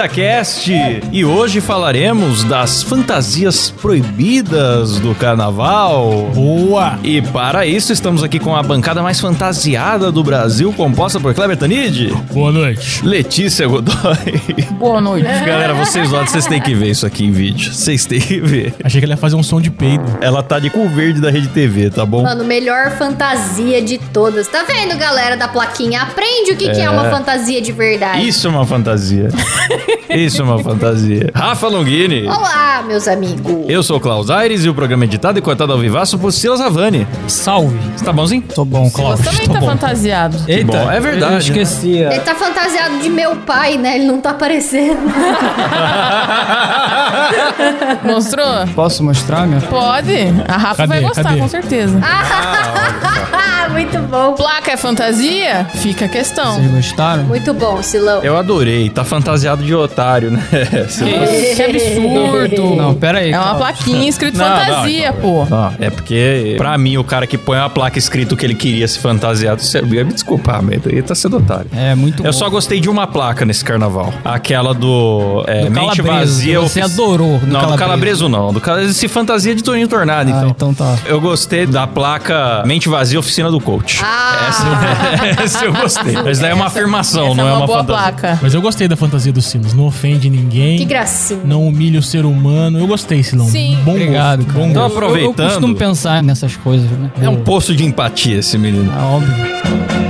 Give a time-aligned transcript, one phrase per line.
[0.00, 0.72] Moída Cast
[1.12, 6.30] e hoje falaremos das fantasias proibidas do carnaval.
[6.34, 6.98] Boa!
[7.02, 11.56] E para isso estamos aqui com a bancada mais fantasiada do Brasil, composta por Kleber
[11.56, 13.04] Tanid, Boa noite.
[13.04, 13.92] Letícia Godoy.
[14.78, 15.26] Boa noite.
[15.44, 17.70] Galera, vocês lá, vocês têm que ver isso aqui em vídeo.
[17.70, 18.74] Vocês têm que ver.
[18.82, 20.04] Achei que ele ia fazer um som de peido.
[20.22, 22.22] Ela tá de cu verde da Rede TV, tá bom?
[22.22, 24.48] Mano, melhor fantasia de todas.
[24.48, 26.00] Tá vendo, galera da plaquinha?
[26.00, 28.26] Aprende o que que é uma fantasia de verdade.
[28.26, 29.28] Isso é uma fantasia.
[30.08, 31.30] Isso é uma fantasia.
[31.34, 32.26] Rafa Longini.
[32.26, 33.64] Olá, meus amigos.
[33.68, 36.32] Eu sou o Klaus Aires e o programa é editado e cortado ao vivaço por
[36.32, 37.06] Silas Havani.
[37.28, 37.78] Salve.
[37.96, 38.42] Você tá bonzinho?
[38.54, 39.20] Tô bom, Klaus.
[39.20, 39.66] Você também Tô tá bom.
[39.66, 40.38] fantasiado.
[40.44, 41.32] Que bom, é verdade.
[41.34, 41.98] Eu esqueci.
[41.98, 43.96] Ele tá fantasiado de meu pai, né?
[43.96, 44.98] Ele não tá aparecendo.
[48.04, 48.66] Mostrou?
[48.74, 49.60] Posso mostrar, minha?
[49.62, 50.14] Pode.
[50.48, 50.88] A Rafa Cadê?
[50.88, 51.40] vai gostar, Cadê?
[51.40, 52.00] com certeza.
[53.70, 54.32] Muito bom.
[54.32, 55.64] Placa é fantasia?
[55.74, 56.54] Fica a questão.
[56.56, 57.22] Vocês gostaram?
[57.24, 58.22] Muito bom, Silão.
[58.22, 60.42] Eu adorei, tá fantasiado de otário, né?
[61.00, 62.76] Que, que absurdo.
[62.76, 63.32] Não, pera aí.
[63.32, 65.46] É uma plaquinha escrito Não, fantasia, não, pô.
[65.50, 68.86] Ó, é porque, pra mim, o cara que põe uma placa escrito que ele queria
[68.86, 71.66] se fantasiado, você me desculpar, mas ele tá sendo otário.
[71.74, 72.32] É muito Eu bom.
[72.32, 74.12] só gostei de uma placa nesse carnaval.
[74.24, 76.60] Aquela do, é, Do Mente Calabreso, Vazia.
[76.60, 77.78] você ofici- adorou do Não, do Calabreso.
[77.78, 78.52] Calabreso não.
[78.52, 80.48] Do Calabreso se fantasia de Toninho Tornado, Ah, então.
[80.50, 80.96] então tá.
[81.06, 84.00] Eu gostei da placa Mente Vazia Oficina do Coach.
[84.04, 84.46] Ah.
[84.48, 86.16] Essa, essa eu gostei.
[86.16, 88.12] Essa daí é uma afirmação, Essa não é é uma, uma boa fantasia.
[88.12, 88.38] placa.
[88.42, 90.78] Mas eu gostei da fantasia dos Não ofende ninguém.
[90.78, 91.40] Que gracinha.
[91.44, 92.78] Não humilha o ser humano.
[92.78, 93.46] Eu gostei, Silão.
[93.46, 93.76] Sim.
[93.84, 94.52] Bom Obrigado, gosto.
[94.52, 94.64] cara.
[94.64, 94.94] Bom Então, gosto.
[94.96, 97.10] Eu- Eu, aproveitando- costumo pensar nessas coisas, né?
[97.20, 98.92] É um poço de empatia esse menino.
[98.92, 100.09] É óbvio.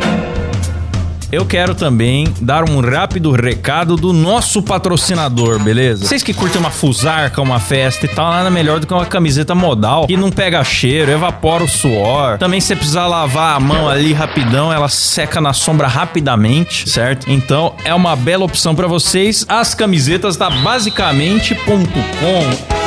[1.33, 6.05] Eu quero também dar um rápido recado do nosso patrocinador, beleza?
[6.05, 9.55] Vocês que curtem uma fusarca, uma festa e tal, nada melhor do que uma camiseta
[9.55, 12.37] modal que não pega cheiro, evapora o suor.
[12.39, 17.31] Também se você precisar lavar a mão ali rapidão, ela seca na sombra rapidamente, certo?
[17.31, 19.47] Então é uma bela opção pra vocês.
[19.49, 22.81] As camisetas da basicamente.com.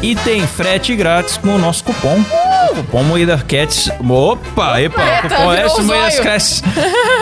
[0.00, 2.22] E tem frete grátis com o nosso cupom.
[2.74, 3.88] O cupom Moída Cats.
[4.00, 6.22] Opa, epa, o Eita, cupom virou S um Moída zóio.
[6.24, 6.62] Cats.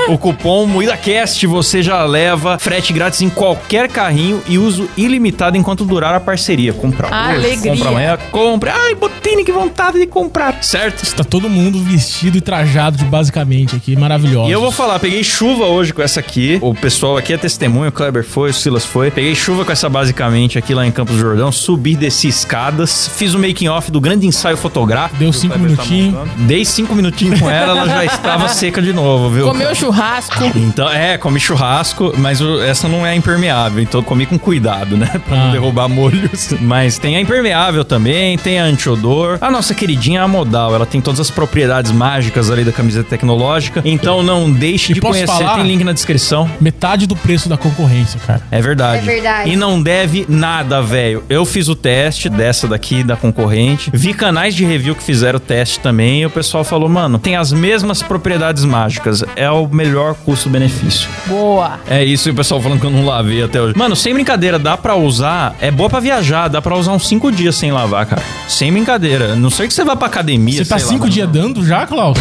[0.08, 5.84] O cupom MoídaCast você já leva frete grátis em qualquer carrinho e uso ilimitado enquanto
[5.84, 6.72] durar a parceria.
[6.72, 7.72] Compra hoje, Alegria.
[7.72, 8.74] compra amanhã, compra.
[8.74, 11.02] Ai, Botini, que vontade de comprar, certo?
[11.02, 13.94] Está todo mundo vestido e trajado de basicamente aqui.
[13.94, 14.48] Maravilhoso.
[14.48, 16.58] E eu vou falar, peguei chuva hoje com essa aqui.
[16.62, 19.10] O pessoal aqui é testemunho, o Kleber foi, o Silas foi.
[19.10, 21.52] Peguei chuva com essa basicamente aqui lá em Campos do Jordão.
[21.52, 23.08] Subi, desci escadas.
[23.14, 25.18] Fiz o making off do grande ensaio fotográfico.
[25.18, 26.14] Deu o cinco tá minutinhos.
[26.38, 29.46] Dei cinco minutinhos com ela, ela já estava seca de novo, viu?
[29.46, 30.42] Comeu churrasco.
[30.56, 35.06] Então, é, comi churrasco, mas o- essa não é impermeável, então comi com cuidado, né?
[35.26, 35.52] Pra não Ah.
[35.52, 36.54] derrubar molhos.
[36.60, 39.38] Mas tem a impermeável também, tem a anti-odor.
[39.40, 43.82] A nossa queridinha, a Modal, ela tem todas as propriedades mágicas ali da camiseta tecnológica.
[43.84, 45.56] Então não deixe E de posso conhecer, falar?
[45.56, 46.50] tem link na descrição.
[46.60, 48.42] Metade do preço da concorrência, cara.
[48.50, 49.02] É verdade.
[49.08, 49.50] É verdade.
[49.50, 51.22] E não deve nada, velho.
[51.28, 53.90] Eu fiz o teste dessa daqui, da concorrente.
[53.92, 56.22] Vi canais de review que fizeram o teste também.
[56.22, 59.22] E o pessoal falou, mano, tem as mesmas propriedades mágicas.
[59.36, 61.08] É o melhor custo-benefício.
[61.26, 61.80] Boa.
[61.88, 63.74] É isso, e o pessoal falando que eu não lavei até hoje.
[63.76, 65.54] Mano, sem brincadeira, dá pra usar.
[65.60, 68.22] É boa pra viajar, dá pra usar uns cinco dias sem lavar, cara.
[68.48, 69.34] Sem brincadeira.
[69.36, 70.62] Não sei que você vá pra academia.
[70.64, 72.18] Você tá sei lá, cinco mas- dias dando já, Klaus?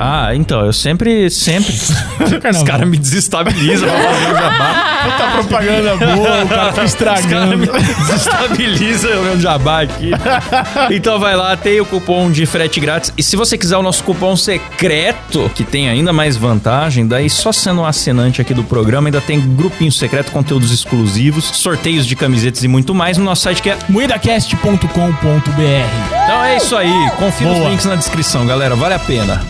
[0.00, 1.72] Ah, então, eu sempre, sempre.
[2.52, 4.88] Os caras me desestabilizam pra fazer o jabá.
[5.04, 7.66] Puta propaganda boa, o cara fica Os caras me estragando.
[7.66, 10.10] desestabilizam o meu jabá aqui.
[10.90, 13.12] Então vai lá, tem o cupom de frete grátis.
[13.16, 17.52] E se você quiser o nosso cupom secreto, que tem ainda mais vantagem, daí só
[17.52, 22.62] sendo um assinante aqui do programa, ainda tem grupinho secreto, conteúdos exclusivos, sorteios de camisetas
[22.64, 23.78] e muito mais no nosso site que é.
[23.88, 24.86] Moedacast.com.br
[26.24, 27.10] Então é isso aí.
[27.16, 28.74] Confira os links na descrição, galera.
[28.76, 29.40] Vale a pena.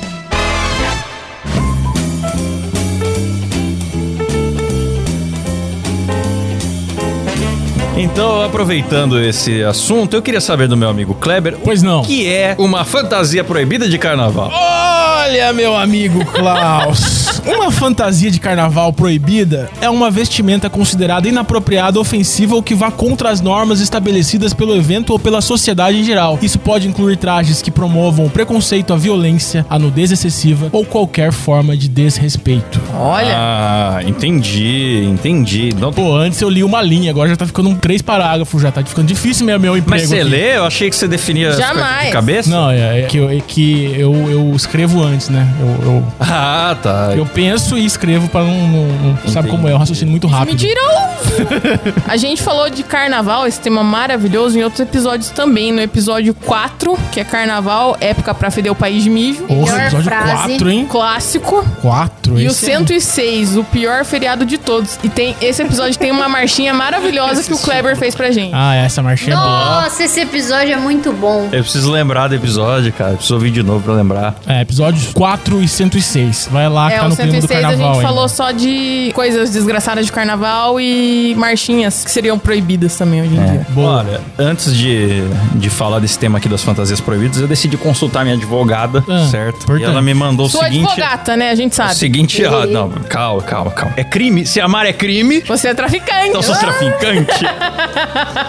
[7.98, 12.02] Então, aproveitando esse assunto, eu queria saber do meu amigo Kleber Pois não.
[12.02, 14.52] o que é uma fantasia proibida de carnaval.
[14.54, 17.26] Olha, meu amigo Klaus.
[17.48, 23.30] Uma fantasia de carnaval proibida é uma vestimenta considerada inapropriada, ofensiva ou que vá contra
[23.30, 26.38] as normas estabelecidas pelo evento ou pela sociedade em geral.
[26.42, 31.32] Isso pode incluir trajes que promovam o preconceito, a violência, a nudez excessiva ou qualquer
[31.32, 32.80] forma de desrespeito.
[32.94, 33.34] Olha.
[33.34, 35.70] Ah, entendi, entendi.
[35.78, 38.70] Não, Pô, antes eu li uma linha, agora já tá ficando um três parágrafos já.
[38.70, 39.90] Tá ficando difícil meu, meu emprego.
[39.98, 40.24] Mas você aqui.
[40.28, 40.56] lê?
[40.58, 42.06] Eu achei que você definia Jamais.
[42.08, 42.50] de cabeça.
[42.50, 45.46] Não, é, é que, eu, é que eu, eu escrevo antes, né?
[45.58, 47.14] Eu, eu, Ah, tá.
[47.16, 48.68] eu penso e escrevo pra não.
[48.68, 48.88] não-
[49.24, 49.72] não- sabe como é?
[49.72, 50.50] Eu raciocínio muito rápido.
[50.50, 51.48] Mentiroso!
[52.06, 55.72] a gente falou de carnaval, esse tema maravilhoso, em outros episódios também.
[55.72, 59.42] No episódio 4, que é carnaval, época pra feder o país de mijo.
[59.44, 60.32] Porra, episódio frase.
[60.48, 60.86] 4, hein?
[60.90, 61.66] Clássico.
[61.80, 64.98] 4, E o esse é- 106, o pior feriado de todos.
[65.02, 68.52] E tem esse episódio tem uma marchinha maravilhosa que o Kleber fez pra gente.
[68.54, 69.82] Ah, essa marchinha é boa.
[69.82, 71.48] Nossa, esse episódio é muito bom.
[71.52, 73.12] Eu preciso lembrar do episódio, cara.
[73.14, 74.34] Preciso ouvir de novo pra lembrar.
[74.46, 76.48] É, episódios 4 e 106.
[76.50, 77.86] Vai lá, que É, tá o no clima do 106 a carnaval.
[77.86, 78.08] gente ainda.
[78.08, 83.44] falou só de coisas desgraçadas de carnaval e marchinhas que seriam proibidas também hoje em
[83.44, 83.66] dia.
[83.70, 83.98] Boa.
[83.98, 85.22] Olha, antes de,
[85.54, 89.62] de falar desse tema aqui das fantasias proibidas, eu decidi consultar minha advogada, Ah, certo?
[89.62, 89.82] importante.
[89.82, 90.86] E ela me mandou o Sua seguinte.
[90.90, 91.50] advogata, né?
[91.50, 91.94] A gente O sabe.
[91.94, 93.94] seguinte, ah, não, calma, calma, calma.
[93.96, 94.44] É crime?
[94.46, 95.40] Se amar é crime?
[95.46, 96.28] Você é traficante.
[96.28, 97.28] Então sou traficante.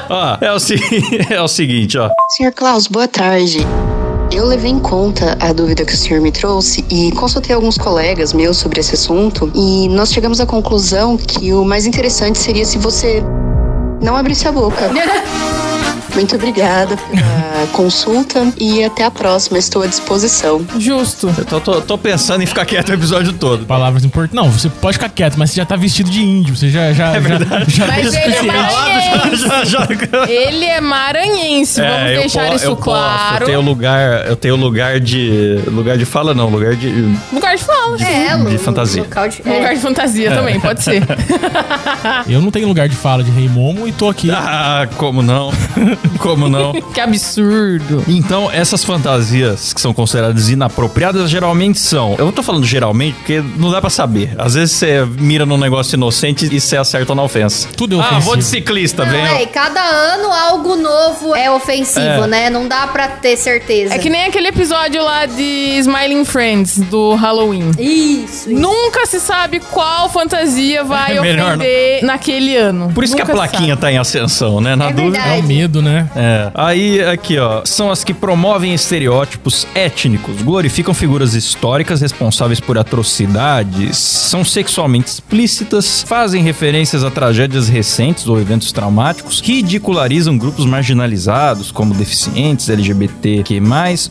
[0.09, 0.57] ó, é o,
[1.33, 2.09] é o seguinte, ó.
[2.29, 3.59] Senhor Klaus, boa tarde.
[4.31, 8.31] Eu levei em conta a dúvida que o senhor me trouxe e consultei alguns colegas
[8.31, 12.77] meus sobre esse assunto e nós chegamos à conclusão que o mais interessante seria se
[12.77, 13.23] você
[14.01, 14.89] não abrisse a boca.
[16.19, 19.57] Muito obrigada pela consulta e até a próxima.
[19.57, 20.65] Estou à disposição.
[20.77, 21.33] Justo.
[21.37, 23.65] Eu tô, tô- tô pensando em ficar quieto o episódio todo.
[23.65, 24.35] Palavras importantes.
[24.35, 26.57] Não, você pode ficar quieto, mas você já tá vestido de índio.
[26.57, 27.37] Você já, já, É já,
[27.67, 29.47] já Mas ele é maranhense.
[29.71, 29.87] já, já.
[30.27, 31.79] Ele é maranhense.
[31.81, 33.43] Vamos É, eu deixar po- isso eu posso, claro.
[33.43, 36.89] Eu tenho lugar, eu tenho lugar de lugar de fala não, lugar de
[37.31, 37.95] Lugar de fala.
[38.01, 39.03] É, de lo- fantasia.
[39.03, 39.73] Local de, Lugar é.
[39.75, 41.01] de fantasia também, pode ser.
[42.27, 44.29] Eu não tenho lugar de fala de Rei Momo e tô aqui.
[44.31, 45.49] Ah, como não?
[46.19, 46.73] Como não?
[46.73, 48.03] que absurdo.
[48.07, 52.15] Então, essas fantasias que são consideradas inapropriadas geralmente são.
[52.17, 54.33] Eu não tô falando geralmente porque não dá pra saber.
[54.37, 57.67] Às vezes você mira num negócio inocente e você acerta na ofensa.
[57.75, 58.21] Tudo é Ah, ofensivo.
[58.25, 59.21] vou de ciclista, Não, vem.
[59.25, 62.27] é, e cada ano algo novo é ofensivo, É.
[62.27, 62.49] né?
[62.49, 63.93] Não dá pra ter certeza.
[63.93, 67.71] É que nem aquele episódio lá de Smiling Friends do Halloween.
[67.77, 68.59] Isso, isso.
[68.59, 72.91] Nunca se sabe qual fantasia vai É ofender naquele ano.
[72.93, 73.81] Por isso que Nunca a se plaquinha sabe.
[73.81, 74.75] tá em ascensão, né?
[74.75, 75.17] Na É dúvida.
[75.19, 75.88] É o medo, né?
[76.15, 76.51] É.
[76.53, 83.97] Aí, aqui, ó, são as que promovem estereótipos étnicos, glorificam figuras históricas responsáveis por atrocidades,
[83.97, 91.93] são sexualmente explícitas, fazem referências a tragédias recentes ou eventos traumáticos, ridicularizam grupos marginalizados, como
[91.93, 93.61] deficientes, LGBTQ+,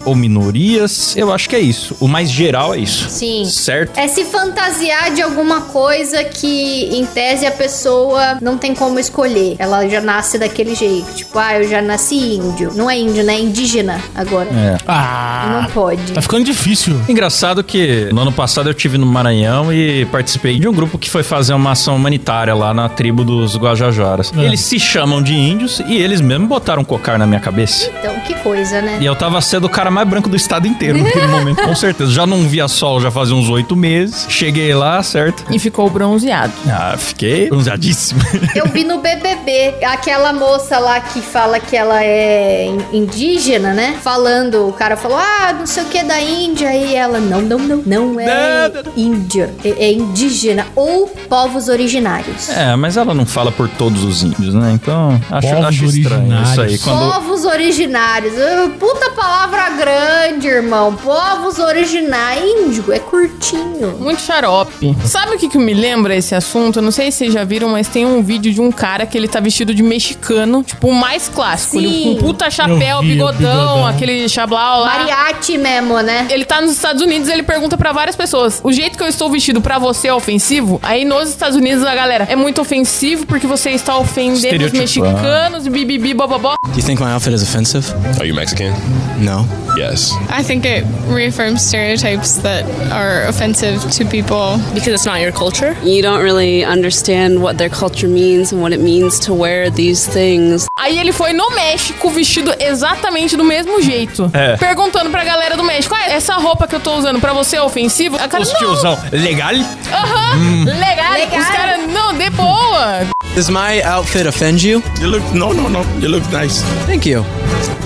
[0.05, 1.17] ou minorias.
[1.17, 1.97] Eu acho que é isso.
[2.01, 3.09] O mais geral é isso.
[3.09, 3.45] Sim.
[3.45, 3.97] Certo?
[3.99, 9.57] É se fantasiar de alguma coisa que, em tese, a pessoa não tem como escolher.
[9.59, 11.13] Ela já nasce daquele jeito.
[11.15, 12.73] Tipo, ah, eu já nasci índio.
[12.75, 13.35] Não é índio, né?
[13.35, 14.49] É indígena agora.
[14.51, 14.77] É.
[14.87, 16.13] Ah, Não pode.
[16.13, 17.01] tá ficando difícil.
[17.09, 21.09] Engraçado que no ano passado eu tive no Maranhão e participei de um grupo que
[21.11, 24.33] foi fazer uma ação humanitária lá na tribo dos Guajajaras.
[24.37, 24.45] É.
[24.45, 27.91] Eles se chamam de índios e eles mesmos botaram um cocar na minha cabeça.
[27.99, 28.99] Então, que coisa, né?
[29.01, 32.11] E eu tava sendo o cara mais branco do estado inteiro naquele momento, com certeza.
[32.11, 34.27] Já não via sol já fazia uns oito meses.
[34.29, 35.45] Cheguei lá, certo?
[35.51, 36.53] E ficou bronzeado.
[36.69, 38.21] Ah, fiquei bronzeadíssimo.
[38.55, 43.97] Eu vi no BBB aquela moça lá que fala que ela é in- indígena, né?
[44.03, 46.75] Falando, o cara falou, ah, não sei o que da Índia.
[46.75, 52.49] E ela, não, não, não, não é Índia, é, é indígena ou povos originários.
[52.51, 54.73] É, mas ela não fala por todos os índios, né?
[54.73, 56.79] Então, acho, Povos acho estranho isso aí.
[56.79, 57.13] Quando...
[57.13, 58.35] Povos originários.
[58.39, 60.95] Ah, Puta palavra grande, irmão.
[60.95, 62.45] Povos originários.
[62.69, 63.97] Índio é curtinho.
[64.01, 64.97] Muito xarope.
[65.05, 66.79] Sabe o que, que me lembra esse assunto?
[66.79, 69.17] Eu não sei se vocês já viram, mas tem um vídeo de um cara que
[69.17, 71.77] ele tá vestido de mexicano, tipo o mais clássico.
[71.79, 72.03] Ele Sim.
[72.05, 73.87] com um puta chapéu, vi bigodão, bigodão.
[73.87, 74.99] aquele chablau lá.
[74.99, 76.27] Mariachi mesmo, né?
[76.31, 79.09] Ele tá nos Estados Unidos e ele pergunta pra várias pessoas: o jeito que eu
[79.09, 80.79] estou vestido pra você é ofensivo?
[80.83, 85.13] Aí nos Estados Unidos a galera é muito ofensivo porque você está ofendendo os Estereotipando.
[85.13, 86.55] mexicanos e bibibi bobobó.
[86.67, 87.87] Do you think my outfit is offensive?
[88.19, 88.73] Are you Mexican?
[89.19, 89.68] No.
[89.79, 90.13] Yes.
[90.29, 94.59] I think it reaffirms stereotypes that are offensive to people.
[94.75, 95.77] because it's not your culture.
[95.83, 100.07] You don't really understand what their culture means and what it means to wear these
[100.07, 100.67] things.
[100.79, 104.31] Aí ele foi no México vestido exatamente do mesmo jeito.
[104.33, 104.57] É.
[104.57, 107.63] Perguntando pra galera do México: ah, essa roupa que eu tô usando pra você é
[107.63, 108.17] ofensiva?
[108.17, 109.55] A cara, Os tiozão, legal?
[109.55, 111.13] Aham, legal.
[111.15, 111.41] Legal.
[111.41, 113.07] Os caras, não, de boa.
[113.35, 114.83] Does my outfit offend you?
[115.01, 115.85] You look no no no.
[116.01, 116.63] You look nice.
[116.87, 117.25] Thank you.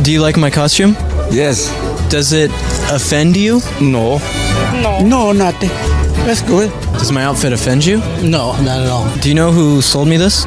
[0.03, 0.97] Do you like my costume?
[1.31, 1.71] Yes.
[2.11, 2.50] Does it
[2.91, 3.61] offend you?
[3.81, 4.19] No.
[4.83, 5.00] No.
[5.05, 5.71] No, nothing.
[6.26, 6.71] That's good.
[6.99, 7.99] Does my outfit offend you?
[8.23, 9.09] No, not at all.
[9.19, 10.45] Do you know who sold me this?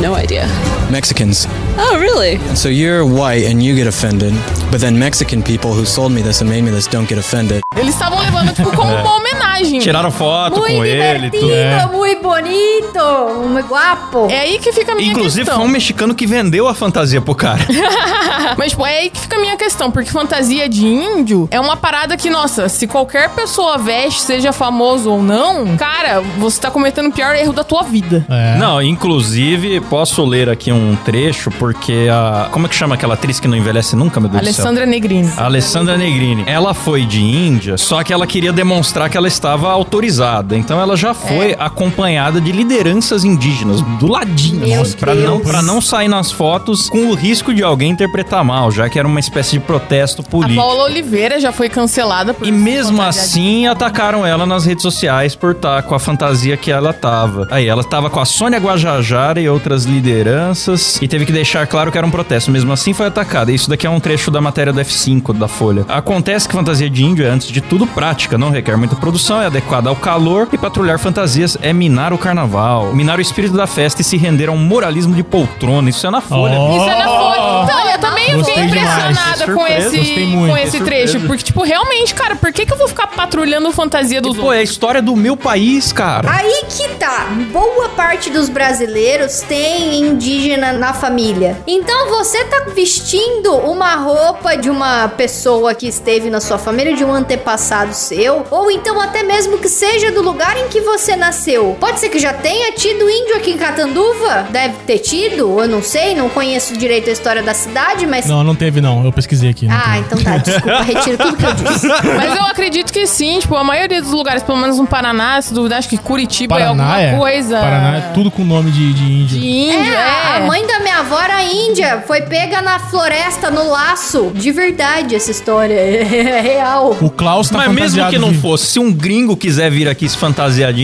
[0.00, 0.46] No idea.
[0.90, 1.46] Mexicans.
[1.80, 2.38] Oh, really?
[2.56, 4.32] So you're white and you get offended,
[4.70, 7.60] but then Mexican people who sold me this and made me this don't get offended.
[7.76, 9.78] Eles estavam levando, tipo, como uma homenagem.
[9.80, 11.52] Tiraram foto Muito com ele e divertido, tudo.
[11.54, 11.86] É.
[11.86, 14.26] muito bonito, muito guapo.
[14.30, 15.56] É aí que fica a minha Inclusive, questão.
[15.60, 17.64] foi um mexicano que vendeu a fantasia pro cara.
[18.58, 21.76] Mas, tipo, é aí que fica a minha questão, porque fantasia de índio é uma
[21.76, 27.08] parada que, nossa, se qualquer pessoa veste, seja famoso ou não, cara, você tá cometendo
[27.08, 28.24] o pior erro da tua vida.
[28.28, 28.56] É.
[28.58, 32.48] Não, inclusive, posso ler aqui um trecho, porque a.
[32.50, 34.64] Como é que chama aquela atriz que não envelhece nunca, meu Deus do céu?
[34.64, 35.30] Alessandra Negrini.
[35.36, 36.44] A Alessandra Negrini.
[36.46, 40.56] Ela foi de Índia, só que ela queria demonstrar que ela estava autorizada.
[40.56, 44.80] Então ela já foi acompanhada de lideranças indígenas, do ladinho.
[44.80, 48.70] Assim, pra não, pra não sair nas fotos com o risco de alguém interpretar mal,
[48.70, 50.60] já que era uma espécie de protesto A político.
[50.60, 54.82] Paula Oliveira já foi cancelada por E mesmo fantasia de- assim, atacaram ela nas redes
[54.82, 57.46] sociais por estar com a fantasia que ela tava.
[57.50, 61.90] Aí, ela tava com a Sônia Guajajara e outras lideranças e teve que deixar claro
[61.90, 62.50] que era um protesto.
[62.50, 63.52] Mesmo assim, foi atacada.
[63.52, 65.84] Isso daqui é um trecho da matéria do F5 da Folha.
[65.88, 68.38] Acontece que fantasia de índio é, antes de tudo, prática.
[68.38, 72.94] Não requer muita produção, é adequada ao calor e patrulhar fantasias é minar o carnaval.
[72.94, 75.88] Minar o espírito da festa e se render a um moralismo de poltrona.
[75.88, 76.58] Isso é na Folha.
[76.58, 76.76] Oh.
[76.76, 77.64] Isso é na Folha.
[77.64, 80.50] Então, eu também Gostei fiquei impressionada com esse, muito.
[80.50, 81.20] com esse trecho.
[81.20, 84.58] Porque, tipo, realmente, cara, por que, que eu vou ficar patrulhando fantasia dos Pô, é
[84.58, 86.30] a história do meu país, cara.
[86.30, 87.26] Aí que tá.
[87.52, 91.37] Boa parte dos brasileiros tem indígena na família.
[91.66, 97.04] Então você tá vestindo uma roupa de uma pessoa que esteve na sua família, de
[97.04, 101.76] um antepassado seu, ou então até mesmo que seja do lugar em que você nasceu.
[101.78, 104.46] Pode ser que já tenha tido índio aqui em Catanduva?
[104.50, 108.26] Deve ter tido, eu não sei, não conheço direito a história da cidade, mas.
[108.26, 109.04] Não, não teve não.
[109.04, 109.66] Eu pesquisei aqui.
[109.66, 109.98] não Ah, teve.
[109.98, 111.86] então tá, desculpa, retiro tudo que eu disse.
[111.88, 115.52] Mas eu acredito que sim, tipo, a maioria dos lugares, pelo menos no Paraná, se
[115.54, 117.16] duvidar, acho que Curitiba é alguma Paraná é.
[117.18, 117.60] coisa.
[117.60, 119.40] Paraná é tudo com nome de, de índio.
[119.40, 120.36] De índio, É, é.
[120.36, 124.30] a mãe da minha avó era índia, foi pega na floresta, no laço.
[124.34, 126.96] De verdade essa história, é real.
[127.00, 130.08] O Klaus tá Mas mesmo que não de- fosse, se um gringo quiser vir aqui
[130.08, 130.16] se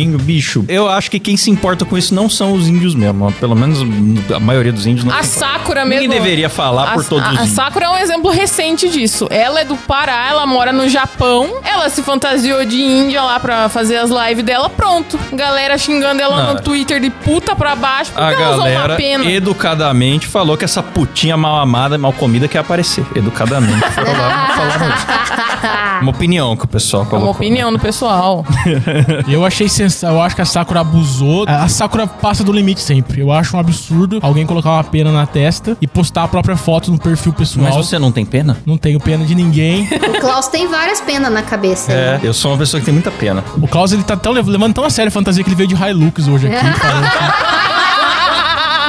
[0.03, 3.33] índio, bicho, eu acho que quem se importa com isso não são os índios mesmo.
[3.33, 3.79] Pelo menos
[4.35, 5.23] a maioria dos índios não A.
[5.23, 6.23] Sakura Ninguém mesmo.
[6.23, 7.55] deveria falar por A- todos a, os a índios.
[7.55, 9.27] Sakura é um exemplo recente disso.
[9.31, 11.55] Ela é do Pará, ela mora no Japão.
[11.65, 14.69] Ela se fantasiou de índia lá pra fazer as lives dela.
[14.69, 15.19] Pronto.
[15.33, 16.55] Galera xingando ela Não.
[16.55, 18.13] no Twitter de puta pra baixo.
[18.13, 19.25] Porque A ela usou uma galera pena.
[19.31, 23.07] educadamente falou que essa putinha mal amada, mal comida quer aparecer.
[23.15, 23.83] Educadamente.
[26.03, 27.31] Uma opinião que o pessoal É uma colocou.
[27.31, 28.45] opinião do pessoal.
[29.29, 30.17] Eu achei sensacional.
[30.17, 31.45] Eu acho que a Sakura abusou.
[31.49, 33.21] A Sakura passa do limite sempre.
[33.21, 36.91] Eu acho um absurdo alguém colocar uma pena na testa e postar a própria foto
[36.91, 37.67] no perfil pessoal.
[37.67, 38.57] Mas você não tem pena?
[38.67, 39.89] Não tenho pena de ninguém.
[40.17, 41.93] O Klaus tem várias penas na cabeça.
[41.93, 42.21] É, né?
[42.25, 43.45] eu sou uma pessoa que tem muita pena.
[43.63, 45.69] O Klaus, ele tá tão, lev- levando tão a sério a fantasia que ele veio
[45.69, 47.74] de Hilux hoje aqui.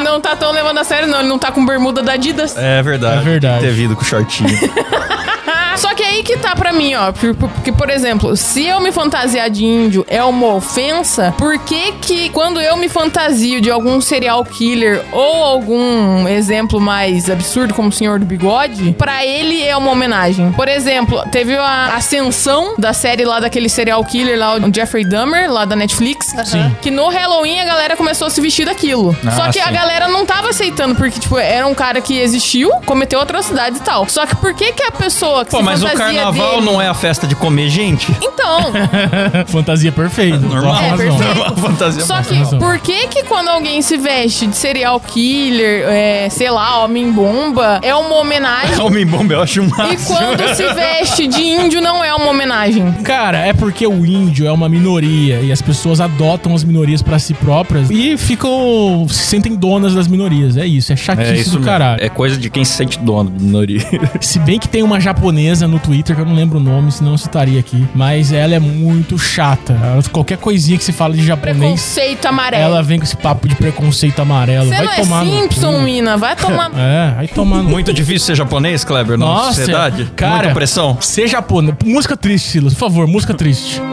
[0.05, 1.19] Não tá tão levando a sério, não.
[1.19, 2.55] Ele não tá com bermuda da Adidas.
[2.55, 3.21] É verdade.
[3.21, 3.62] É verdade.
[3.62, 4.50] Ter vindo com shortinho.
[5.75, 7.12] Só que aí que tá pra mim, ó.
[7.12, 12.29] Porque, por exemplo, se eu me fantasiar de índio é uma ofensa, por que que
[12.29, 17.91] quando eu me fantasio de algum serial killer ou algum exemplo mais absurdo como o
[17.91, 20.51] Senhor do Bigode, pra ele é uma homenagem?
[20.53, 25.51] Por exemplo, teve a ascensão da série lá daquele serial killer lá, o Jeffrey Dahmer,
[25.51, 26.27] lá da Netflix.
[26.45, 26.75] Sim.
[26.81, 29.15] Que no Halloween a galera começou a se vestir daquilo.
[29.25, 29.74] Ah, Só que a sim.
[29.74, 34.07] galera não tava aceitando, porque, tipo, era um cara que existiu, cometeu atrocidades e tal.
[34.07, 36.81] Só que por que que a pessoa que Pô, se mas fantasia carnaval dele- não
[36.81, 38.15] é a festa de comer gente?
[38.21, 38.71] Então,
[39.47, 40.38] fantasia perfeita.
[40.39, 40.75] Normal.
[40.75, 40.97] É, Razão.
[40.97, 41.24] perfeito.
[41.35, 42.59] Normal, fantasia só que razão.
[42.59, 47.93] por que que quando alguém se veste de serial killer, é, sei lá, homem-bomba, é
[47.95, 48.79] uma homenagem?
[48.81, 52.91] Homem-bomba, eu acho um E quando se veste de índio não é uma homenagem?
[53.03, 57.17] Cara, é porque o índio é uma minoria e as pessoas adotam as minorias pra
[57.19, 59.05] si próprias e ficam.
[59.09, 60.57] se sentem donas das minorias.
[60.57, 61.65] É isso, é chatice É isso do mesmo.
[61.71, 62.03] caralho.
[62.03, 63.81] É coisa de quem se sente dono de minoria.
[64.21, 67.11] Se bem que tem uma japonesa no Twitter, que eu não lembro o nome, senão
[67.11, 67.87] eu citaria aqui.
[67.95, 69.73] Mas ela é muito chata.
[69.73, 72.63] Ela- qualquer coisinha que se fala de japonês, Preconceito amarelo.
[72.63, 74.67] ela vem com esse papo de preconceito amarelo.
[74.69, 76.17] Você vai não é tomar no Simpson, mina.
[76.17, 76.71] Vai tomar...
[76.77, 80.11] É, vai tomar no Muito difícil ser japonês, Kleber, na Nossa, sociedade?
[80.15, 80.35] cara.
[80.37, 80.97] Muita pressão?
[80.99, 81.75] Ser japonês.
[81.85, 83.81] Música triste, Silas, por favor, música triste.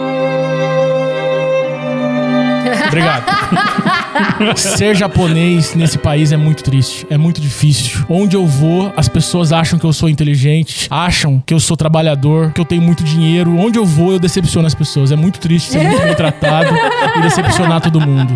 [2.88, 3.24] Obrigado.
[4.56, 8.04] Ser japonês nesse país é muito triste, é muito difícil.
[8.08, 12.52] Onde eu vou, as pessoas acham que eu sou inteligente, acham que eu sou trabalhador,
[12.52, 13.56] que eu tenho muito dinheiro.
[13.58, 15.12] Onde eu vou, eu decepciono as pessoas.
[15.12, 16.74] É muito triste ser muito bem tratado
[17.16, 18.34] e decepcionar todo mundo.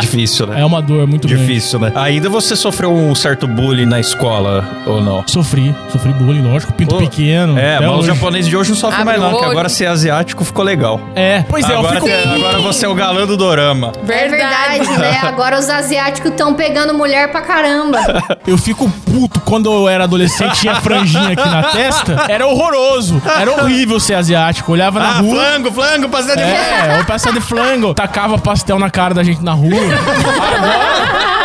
[0.00, 0.60] Difícil, né?
[0.60, 1.46] É uma dor muito grande.
[1.46, 1.92] Difícil, né?
[1.94, 5.24] Ainda você sofreu um certo bullying na escola, ou não?
[5.26, 7.58] Sofri, sofri bullying, lógico, pinto Pô, pequeno.
[7.58, 8.06] É, mas os hoje.
[8.08, 11.00] japoneses de hoje não sofrem Abre mais não, porque agora ser asiático ficou legal.
[11.14, 12.06] É, pois é, eu agora, fico...
[12.06, 13.92] tem- agora você é o galã do dorama.
[14.08, 15.20] É verdade, né?
[15.28, 17.98] Agora os asiáticos estão pegando mulher pra caramba.
[18.46, 22.26] Eu fico puto quando eu era adolescente tinha franjinha aqui na testa.
[22.28, 23.20] Era horroroso.
[23.40, 24.70] Era horrível ser asiático.
[24.72, 25.34] Olhava na Ah, rua.
[25.34, 26.56] flango, flango, pastel de flango.
[26.92, 27.94] É, ou pastel de flango.
[27.94, 29.70] Tacava pastel na cara da gente na rua.
[30.56, 31.35] Agora,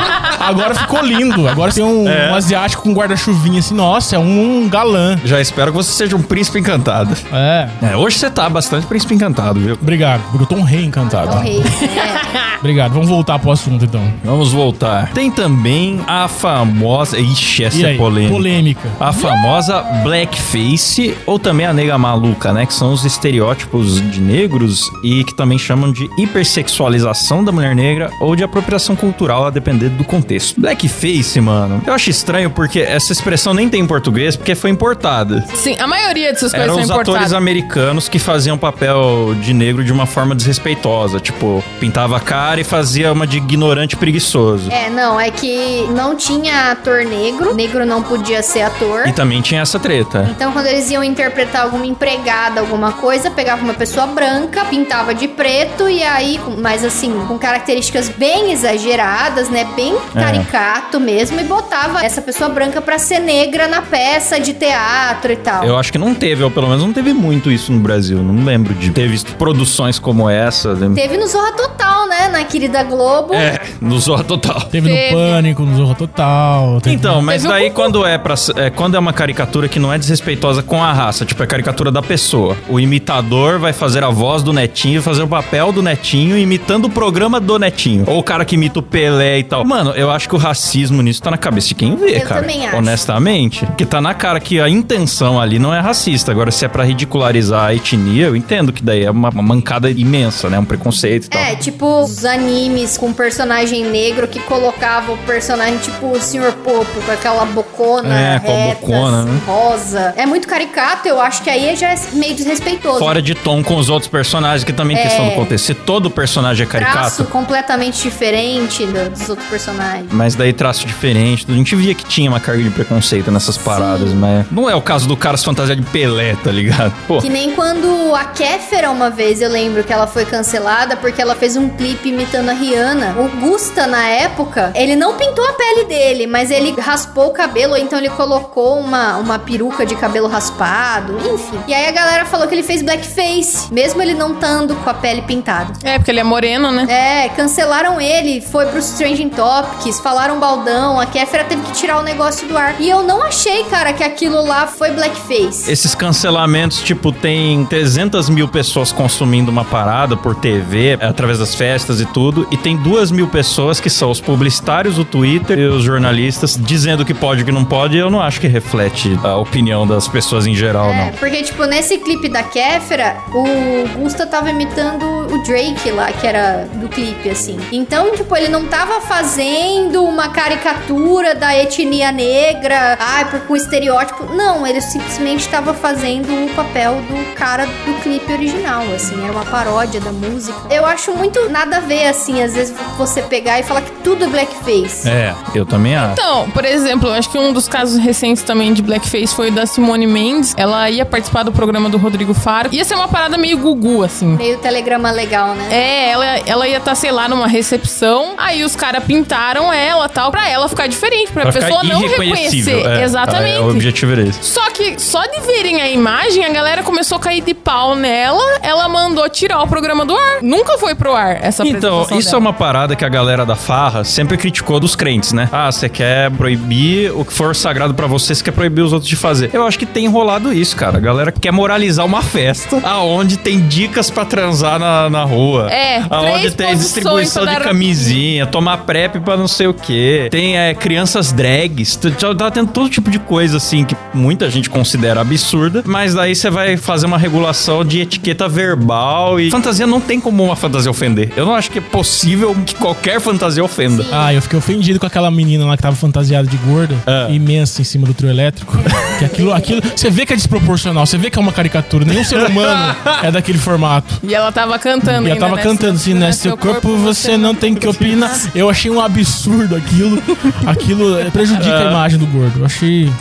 [0.41, 1.47] agora ficou lindo.
[1.47, 2.31] Agora tem um, É.
[2.31, 3.73] um asiático com guarda-chuvinha assim.
[3.75, 5.17] Nossa, é um galã.
[5.23, 7.15] Já espero que você seja um príncipe encantado.
[7.31, 7.69] É.
[7.91, 9.77] É, hoje você tá bastante príncipe encantado, viu?
[9.81, 11.27] Obrigado, porque eu tô um rei encantado.
[11.29, 12.21] Então, rei, né?
[12.59, 12.91] Obrigado.
[12.93, 14.01] Vamos voltar pro assunto então.
[14.23, 15.11] Vamos voltar.
[15.13, 17.17] Tem também a famosa.
[17.19, 17.97] Ixi, essa E é aí?
[17.97, 18.33] polêmica.
[18.35, 18.89] Polêmica.
[18.99, 22.65] A famosa blackface, ou também a nega maluca, né?
[22.67, 28.11] Que são os estereótipos de negros e que também chamam de hipersexualização da mulher negra
[28.19, 30.30] ou de apropriação cultural, a depender do contexto.
[30.57, 35.43] Blackface, mano, eu acho estranho porque essa expressão nem tem em português porque foi importada.
[35.55, 37.33] Sim, a maioria dessas coisas Eram são os atores importadas.
[37.33, 41.19] americanos que faziam papel de negro de uma forma desrespeitosa.
[41.19, 44.71] Tipo, pintava a cara e fazia uma de ignorante preguiçoso.
[44.71, 47.53] É, não, é que não tinha ator negro.
[47.53, 49.07] Negro não podia ser ator.
[49.07, 50.27] E também tinha essa treta.
[50.31, 55.27] Então, quando eles iam interpretar alguma empregada, alguma coisa, pegava uma pessoa branca, pintava de
[55.27, 59.67] preto e aí, mas assim, com características bem exageradas, né?
[59.75, 59.95] Bem.
[60.25, 65.35] Caricato mesmo, e botava essa pessoa branca pra ser negra na peça de teatro e
[65.35, 65.63] tal.
[65.63, 68.17] Eu acho que não teve, ou pelo menos não teve muito isso no Brasil.
[68.21, 70.75] Não lembro de ter visto produções como essa.
[70.93, 72.27] Teve no Zorra Total, né?
[72.29, 73.33] Na querida Globo.
[73.33, 74.61] É, no Zorra Total.
[74.61, 75.11] Teve, Teve.
[75.15, 76.79] no Pânico, no Zorro Total.
[76.81, 77.75] teve- Então, mas Teve um daí pouco.
[77.81, 81.25] quando é para é, quando é uma caricatura que não é desrespeitosa com a raça,
[81.25, 82.55] tipo é caricatura da pessoa.
[82.69, 86.89] O imitador vai fazer a voz do Netinho, fazer o papel do Netinho imitando o
[86.89, 88.03] programa do Netinho.
[88.07, 89.65] Ou o cara que imita o Pelé e tal.
[89.65, 92.41] Mano, eu acho que o racismo nisso tá na cabeça de quem vê, Eu cara.
[92.41, 92.77] também acho.
[92.77, 96.31] Honestamente, que tá na cara que a intenção ali não é racista.
[96.31, 99.89] Agora se é pra ridicularizar a etnia, eu entendo que daí é uma, uma mancada
[99.89, 100.59] imensa, né?
[100.59, 101.41] Um preconceito e tal.
[101.41, 106.51] É, tipo os animes com personagem negro que colocava o personagem tipo o Sr.
[106.63, 109.41] Popo com aquela bocona É, com a reta, bocona, assim, né?
[109.45, 110.13] rosa.
[110.17, 112.99] É muito caricato, eu acho que aí já é meio desrespeitoso.
[112.99, 115.65] Fora de tom com os outros personagens, que também é questão do contexto.
[115.65, 120.00] Se todo personagem é Traço caricato, completamente diferente do- dos outros personagens.
[120.11, 124.13] Mas daí traço diferente, a gente via que tinha uma carga de preconceito nessas paradas,
[124.13, 126.93] mas não é o caso do cara se fantasiar de Pelé, tá ligado?
[127.07, 131.21] Pô, Que nem quando a Kéfera, uma vez, eu lembro que ela foi cancelada porque
[131.21, 133.15] ela fez um clipe imitando a Rihanna.
[133.17, 137.73] O Gusta, na época, ele não pintou a pele dele, mas ele raspou o cabelo,
[137.73, 141.59] ou então ele colocou uma, uma peruca de cabelo raspado, enfim.
[141.67, 144.93] E aí a galera falou que ele fez blackface, mesmo ele não estando com a
[144.93, 145.73] pele pintada.
[145.83, 146.85] É, porque ele é moreno, né?
[146.89, 152.03] É, cancelaram ele, foi pro Trending Topics, falaram baldão, a Kéfera teve que tirar o
[152.03, 152.75] negócio do ar.
[152.79, 155.71] E eu não achei, cara, que aquilo lá foi blackface.
[155.71, 161.99] esses cancelamentos, tipo, tem 300 mil pessoas consumindo uma parada por TV, através das festas
[162.01, 165.83] e tudo, e tem duas mil pessoas que são os publicitários do Twitter e os
[165.83, 169.85] jornalistas dizendo que pode e que não pode, eu não acho que reflete a opinião
[169.87, 171.11] das pessoas em geral, É, não.
[171.13, 176.67] porque, tipo, nesse clipe da Kéfera, o Gusta tava imitando o Drake lá, que era
[176.75, 177.57] do clipe, assim.
[177.71, 184.25] Então, tipo, ele não tava fazendo uma caricatura da etnia negra, ai, por com estereótipo.
[184.33, 189.21] Não, ele simplesmente tava fazendo o papel do cara do clipe original, assim.
[189.23, 190.59] Era uma paródia da música.
[190.69, 194.25] Eu acho muito nada a ver, assim, às vezes você pegar e falar que tudo
[194.25, 195.09] é blackface.
[195.09, 196.13] É, eu também acho.
[196.13, 199.51] Então, por exemplo, eu acho que um dos casos recentes também de blackface foi o
[199.51, 200.53] da Simone Mendes.
[200.57, 202.69] Ela ia participar do programa do Rodrigo Faro.
[202.71, 204.35] Ia ser uma parada meio gugu, assim.
[204.35, 205.67] Meio telegrama legal, né?
[205.71, 208.33] É, ela, ela ia estar, sei lá, numa recepção.
[208.37, 212.85] Aí os caras pintaram ela tal, pra ela ficar diferente, pra, Pra pessoa não reconhecer.
[212.85, 213.55] É, Exatamente.
[213.57, 214.39] é, o objetivo era esse.
[214.43, 218.41] Só que só de verem a imagem, a galera começou a cair de pau nela.
[218.61, 220.41] Ela mandou tirar o programa do ar.
[220.41, 222.37] Nunca foi pro ar essa Então, isso é dela.
[222.39, 225.49] uma parada que a galera da farra sempre criticou dos crentes, né?
[225.51, 229.09] Ah, você quer proibir o que for sagrado pra você, você quer proibir os outros
[229.09, 229.49] de fazer.
[229.53, 230.97] Eu acho que tem rolado isso, cara.
[230.97, 235.71] A galera quer moralizar uma festa aonde tem dicas pra transar na, na rua.
[235.71, 240.27] É, Aonde tem distribuição de dar- camisinha, tomar PrEP pra não sei o quê.
[240.31, 241.95] Tem é, crianças drags.
[242.37, 245.83] Tá tendo todo tipo de coisa, assim, que muita gente considera absurda.
[245.85, 249.51] Mas daí você vai fazer uma regulação de etiqueta verbal e...
[249.51, 251.31] Fantasia não tem como uma fantasia ofender.
[251.35, 254.05] Eu não acho que é possível que qualquer fantasia ofenda.
[254.11, 257.31] Ah, eu fiquei ofendido com aquela menina lá que tava fantasiada de gorda, É.
[257.31, 258.75] imensa em cima do trio elétrico.
[259.19, 262.03] que aquilo, aquilo, você vê que é desproporcional, você vê que é uma caricatura.
[262.03, 264.19] Nenhum ser humano é daquele formato.
[264.23, 265.61] E ela tava cantando E ela tava né?
[265.61, 266.31] cantando assim, né?
[266.31, 268.31] Seu corpo você não tem que opinar.
[268.55, 270.21] Eu achei um absurdo absurdo aquilo.
[270.65, 272.59] Aquilo eh, prejudica a imagem do gordo.
[272.59, 273.11] Eu achei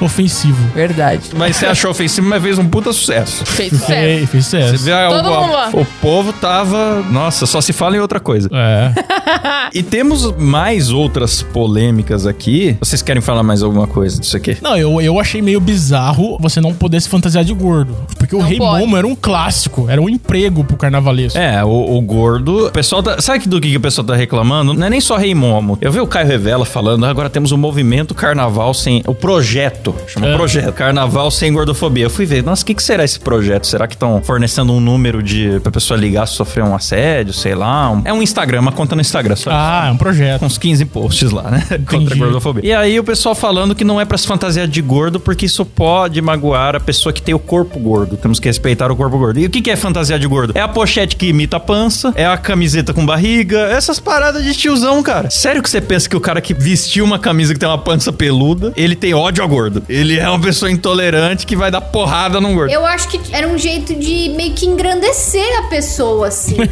[0.00, 0.58] ofensivo.
[0.74, 1.30] Verdade.
[1.34, 3.44] Mas você achou ofensivo, mas fez um puta sucesso.
[3.46, 3.90] Fez sucesso.
[3.90, 4.84] Fez, fez Você sucesso.
[4.84, 5.70] vê, ah, Todo o, mundo lá.
[5.72, 7.02] o povo tava.
[7.10, 8.48] Nossa, só se fala em outra coisa.
[8.52, 8.92] É.
[9.72, 12.76] E temos mais outras polêmicas aqui.
[12.80, 14.56] Vocês querem falar mais alguma coisa disso aqui?
[14.60, 17.94] Não, eu, eu achei meio bizarro você não poder se fantasiar de gordo.
[18.18, 18.80] Porque o Não Rei pode.
[18.80, 21.38] Momo era um clássico, era um emprego pro carnavalesco.
[21.38, 22.66] É, o, o gordo.
[22.66, 23.20] O pessoal tá.
[23.20, 24.74] Sabe do que, que o pessoal tá reclamando?
[24.74, 25.69] Não é nem só Rei Momo.
[25.80, 29.02] Eu vi o Caio Revela falando, "Ah, agora temos o movimento carnaval sem.
[29.06, 29.94] O projeto.
[30.06, 30.36] Chama É.
[30.36, 30.72] projeto.
[30.72, 32.04] Carnaval sem gordofobia.
[32.04, 33.66] Eu fui ver, nossa, o que, que será esse projeto?
[33.66, 35.60] Será que estão fornecendo um número de.
[35.60, 37.90] pra pessoa ligar se sofrer um assédio, sei lá?
[37.90, 39.50] Um- é um Instagram, uma conta no Instagram só.
[39.52, 40.44] Ah, é um projeto.
[40.44, 41.64] uns 15 posts lá, né?
[41.88, 42.64] Contra a gordofobia.
[42.64, 45.64] E aí o pessoal falando que não é pra se fantasiar de gordo porque isso
[45.64, 48.16] pode magoar a pessoa que tem o corpo gordo.
[48.16, 49.38] Temos que respeitar o corpo gordo.
[49.40, 50.52] E o que que é fantasiar de gordo?
[50.56, 54.54] É a pochete que imita a pança, é a camiseta com barriga, essas paradas de
[54.54, 55.30] tiozão, cara.
[55.30, 58.12] Sério que você pensa que o cara que vestiu uma camisa que tem uma pança
[58.12, 59.82] peluda, ele tem ódio a gordo?
[59.88, 62.72] Ele é uma pessoa intolerante que vai dar porrada num gordo.
[62.72, 66.56] Eu acho que era um jeito de meio que engrandecer a pessoa, assim.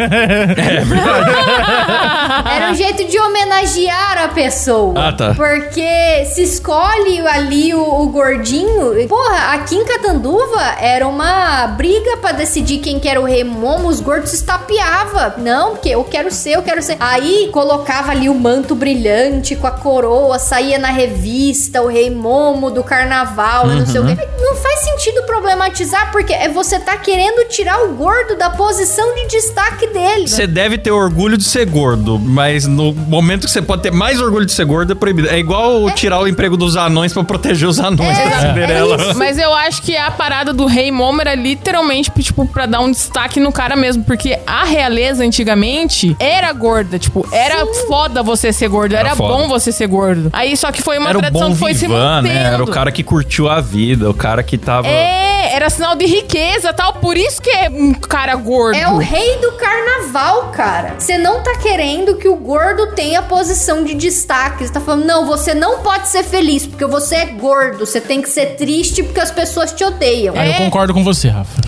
[0.58, 1.30] É verdade.
[2.50, 5.08] Era um jeito de homenagear a pessoa.
[5.08, 5.34] Ah, tá.
[5.34, 9.08] Porque se escolhe ali o, o gordinho.
[9.08, 13.88] Porra, aqui em Catanduva era uma briga pra decidir quem que era o rei Momo.
[13.88, 15.34] Os gordos se estapeava.
[15.38, 16.96] Não, porque eu quero ser, eu quero ser.
[17.00, 22.70] Aí colocava ali o manto brilhante com a coroa, saía na revista, o rei Momo
[22.70, 24.16] do carnaval, não sei o Uhum.
[24.16, 24.28] quê.
[24.40, 29.26] Não faz sentido problematizar, porque é você tá querendo tirar o gordo da posição de
[29.26, 30.26] destaque dele.
[30.28, 34.20] Você deve ter orgulho de ser gordo, mas no momento que você pode ter mais
[34.20, 35.28] orgulho de ser gordo, é proibido.
[35.28, 38.96] É igual tirar o emprego dos anões pra proteger os anões É, da é Cinderela.
[39.02, 39.18] isso.
[39.18, 42.90] Mas eu acho que a parada do Rei Momo era literalmente, tipo, pra dar um
[42.90, 44.04] destaque no cara mesmo.
[44.04, 46.98] Porque a realeza antigamente era gorda.
[46.98, 48.94] Tipo, era foda você ser gordo.
[48.94, 50.30] Era, Era bom você ser gordo.
[50.32, 52.34] Aí só que foi uma Era o tradição bom que foi se vivan, mantendo.
[52.34, 52.52] né?
[52.54, 54.86] Era o cara que curtiu a vida, o cara que tava...
[54.88, 56.94] É, era sinal de riqueza tal.
[56.94, 58.76] Por isso que é um cara gordo.
[58.76, 60.94] É o rei do carnaval, cara.
[60.98, 64.66] Você não tá querendo que o gordo tenha posição de destaque.
[64.66, 67.84] Você tá falando, não, você não pode ser feliz porque você é gordo.
[67.86, 70.34] Você tem que ser triste porque as pessoas te odeiam.
[70.36, 70.58] Aí eu É.
[70.58, 71.60] concordo com você, Rafa.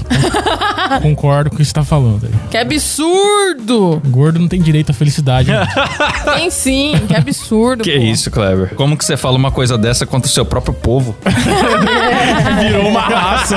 [1.03, 2.33] concordo com o que você tá falando aí.
[2.51, 4.01] Que absurdo!
[4.07, 5.51] Gordo não tem direito à felicidade.
[5.51, 5.67] né?
[6.37, 7.83] Tem sim, que absurdo.
[7.85, 8.05] Que pô.
[8.05, 8.75] isso, Clever?
[8.75, 11.17] Como que você fala uma coisa dessa contra o seu próprio povo?
[12.61, 13.57] Virou uma raça.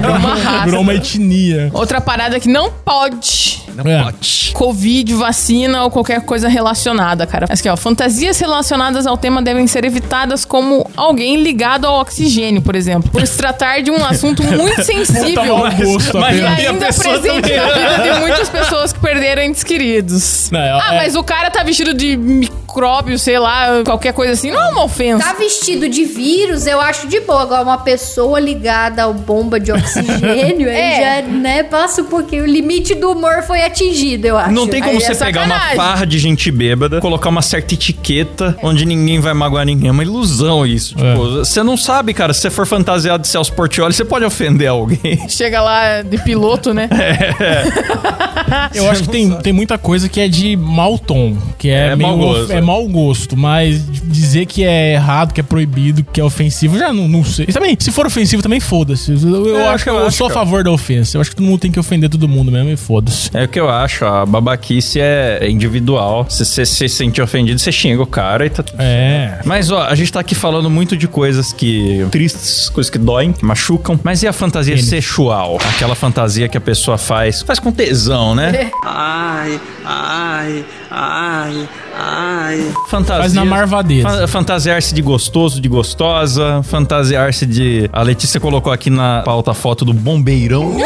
[0.00, 0.64] Virou uma raça.
[0.64, 1.70] Virou uma etnia.
[1.72, 3.63] Outra parada que não pode.
[3.74, 4.02] Não É.
[4.04, 4.50] pode.
[4.54, 7.46] Covid, vacina ou qualquer coisa relacionada, cara.
[7.48, 12.62] Mas aqui, ó, fantasias relacionadas ao tema devem ser evitadas como alguém ligado ao oxigênio,
[12.62, 13.10] por exemplo.
[13.10, 15.24] Por se tratar de um assunto muito sensível.
[15.24, 16.58] Puta mau gosto, mas- apenas.
[16.60, 17.66] E a ainda presente também- na
[17.98, 20.50] vida de muitas pessoas que perderam entes queridos.
[20.50, 24.32] Não, é- ah, é- mas o cara tá vestido de micróbio, sei lá, qualquer coisa
[24.32, 25.24] assim, não é uma ofensa.
[25.24, 27.42] Tá vestido de vírus, eu acho de boa.
[27.42, 31.22] Agora, uma pessoa ligada ao bomba de oxigênio, aí É.
[31.22, 32.44] já, né, passa um pouquinho.
[32.44, 34.52] O limite do humor foi atingido, eu acho.
[34.52, 35.76] Não tem como Aí é você pegar uma sacanagem.
[35.76, 39.88] farra de gente bêbada, colocar uma certa etiqueta onde ninguém vai magoar ninguém.
[39.88, 40.94] É uma ilusão isso.
[40.98, 41.12] É.
[41.12, 42.32] Tipo, você não sabe, cara.
[42.32, 45.24] Se você for fantasiado de Celso Portioli, você pode ofender alguém.
[45.28, 46.88] Chega lá de piloto, né?
[48.74, 51.96] Eu acho que tem, tem muita coisa que é de mau tom, que é, É
[51.96, 52.60] meio mau gosto, é é.
[52.60, 57.08] mau gosto, mas dizer que é errado, que é proibido, que é ofensivo, já não,
[57.08, 57.46] não sei.
[57.48, 59.12] E também, se for ofensivo, também foda-se.
[59.12, 61.16] Eu, eu É, acho que eu, eu acho, sou a favor da ofensa.
[61.16, 63.30] Eu acho que todo mundo tem que ofender todo mundo mesmo e foda-se.
[63.34, 64.04] É que eu acho.
[64.04, 66.26] A babaquice é individual.
[66.28, 69.38] Se você se sentir ofendido, você xinga o cara e tá tudo É.
[69.44, 72.04] Mas, ó, a gente tá aqui falando muito de coisas que.
[72.10, 73.98] tristes, coisas que doem, que machucam.
[74.02, 74.88] Mas e a fantasia Tênis.
[74.90, 75.58] sexual?
[75.74, 77.42] Aquela fantasia que a pessoa faz.
[77.42, 78.70] Faz com tesão, né?
[78.84, 82.72] Ai, ai, ai, ai.
[82.88, 83.22] Fantasia.
[83.22, 84.08] Faz na marvadeza.
[84.08, 86.60] Fa- Fantasiar-se de gostoso, de gostosa.
[86.64, 87.88] Fantasiar-se de.
[87.92, 90.76] A Letícia colocou aqui na pauta a foto do bombeirão.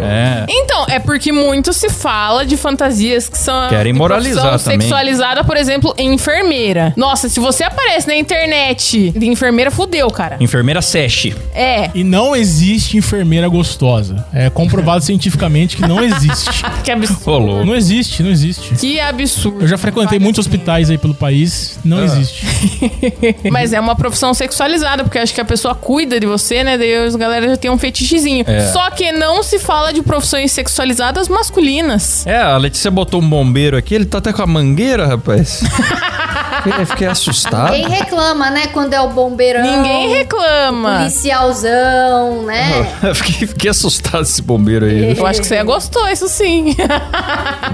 [0.00, 0.44] É.
[0.48, 3.68] Então, é porque muito se fala de fantasias que são.
[3.68, 4.80] Querem moralizar profissão também.
[4.86, 6.92] sexualizada, por exemplo, enfermeira.
[6.96, 10.36] Nossa, se você aparece na internet de enfermeira, fudeu, cara.
[10.40, 11.28] Enfermeira Sesh.
[11.54, 11.90] É.
[11.94, 14.24] E não existe enfermeira gostosa.
[14.32, 16.62] É comprovado cientificamente que não existe.
[16.84, 17.64] Que absurdo.
[17.64, 18.74] Não existe, não existe.
[18.74, 19.62] Que absurdo.
[19.62, 22.04] Eu já frequentei muitos hospitais aí pelo país, não Ah.
[22.04, 22.46] existe.
[23.50, 26.76] Mas é uma profissão sexualizada, porque acho que a pessoa cuida de você, né?
[26.78, 28.44] Daí os galera já tem um fetichezinho.
[28.46, 28.68] É.
[28.72, 32.26] Só que não se fala de profissões sexualizadas masculinas.
[32.26, 35.62] É, a Letícia botou um bombeiro aqui, ele tá até com a mangueira, rapaz.
[36.62, 37.72] Fiquei, fiquei assustado.
[37.72, 38.68] Ninguém reclama, né?
[38.68, 39.62] Quando é o bombeirão.
[39.62, 40.98] Ninguém reclama.
[40.98, 42.84] Policialzão, né?
[43.14, 45.16] fiquei, fiquei assustado esse bombeiro aí.
[45.16, 46.76] Eu acho que você gostou, isso sim.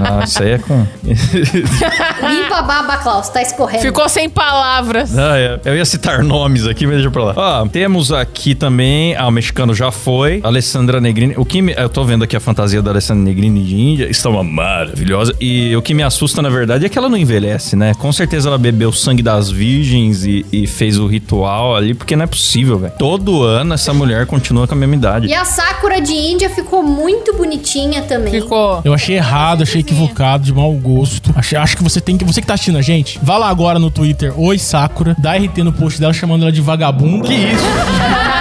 [0.00, 0.86] Ah, isso aí é com.
[1.02, 3.82] Limpa a baba, Klaus, tá escorrendo.
[3.82, 5.16] Ficou sem palavras.
[5.18, 5.60] Ah, é.
[5.64, 7.34] Eu ia citar nomes aqui, mas deixa pra lá.
[7.36, 9.16] Ó, temos aqui também.
[9.16, 10.40] Ah, o mexicano já foi.
[10.44, 11.34] Alessandra Negrini.
[11.36, 14.10] O que me, Eu tô vendo aqui a fantasia da Alessandra Negrini de Índia.
[14.10, 15.34] Está uma maravilhosa.
[15.40, 17.94] E o que me assusta, na verdade, é que ela não envelhece, né?
[17.94, 22.16] Com certeza ela bebeu o sangue das virgens e, e fez o ritual ali, porque
[22.16, 22.92] não é possível, velho.
[22.98, 25.26] Todo ano essa mulher continua com a mesma idade.
[25.28, 28.32] E a Sakura de Índia ficou muito bonitinha também.
[28.32, 28.80] Ficou.
[28.84, 31.32] Eu achei errado, achei equivocado, de mau gosto.
[31.34, 32.24] Achei, acho que você tem que.
[32.24, 35.58] Você que tá assistindo a gente, vá lá agora no Twitter, Oi Sakura, dá RT
[35.58, 37.26] no post dela chamando ela de vagabunda.
[37.26, 37.64] Que isso?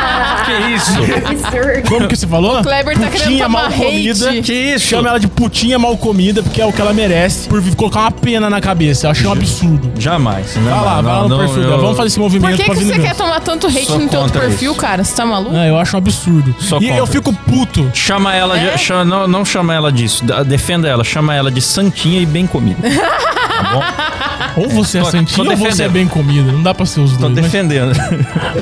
[0.48, 0.92] que isso?
[1.28, 1.90] Absurdo.
[1.90, 2.60] Como que você falou?
[2.60, 3.78] O Kleber tá querendo tomar mal hate.
[3.78, 4.42] comida.
[4.42, 4.88] Que isso?
[4.88, 8.12] Chama ela de putinha mal comida, porque é o que ela merece, por colocar uma
[8.12, 9.08] pena na cabeça.
[9.08, 9.92] Eu achei um absurdo.
[10.00, 10.56] Jamais.
[10.56, 11.82] Não, Vai lá, não, vai lá no não, perfil eu- dela.
[11.82, 13.86] Vamos fazer esse Por movimento que, pra que vir no você quer tomar tanto hate
[13.86, 14.80] Sou no teu outro contra perfil, isso.
[14.82, 15.04] cara?
[15.04, 15.52] Você tá maluco?
[15.54, 16.56] Não, eu acho um absurdo.
[16.60, 16.96] Só e contra.
[16.98, 17.90] eu fico puto.
[17.94, 18.72] Chama ela É?
[18.72, 18.78] de.
[18.80, 20.24] chama- não, não chama ela disso.
[20.26, 21.04] Da- Defenda ela.
[21.04, 22.78] Chama ela de santinha e bem comida.
[23.58, 24.62] Tá bom?
[24.62, 25.92] Ou você é Tô- santinho tô ou você é defendendo.
[25.94, 26.52] bem comida.
[26.52, 27.34] Não dá pra ser os Tô dois.
[27.34, 27.92] Mas, defendendo.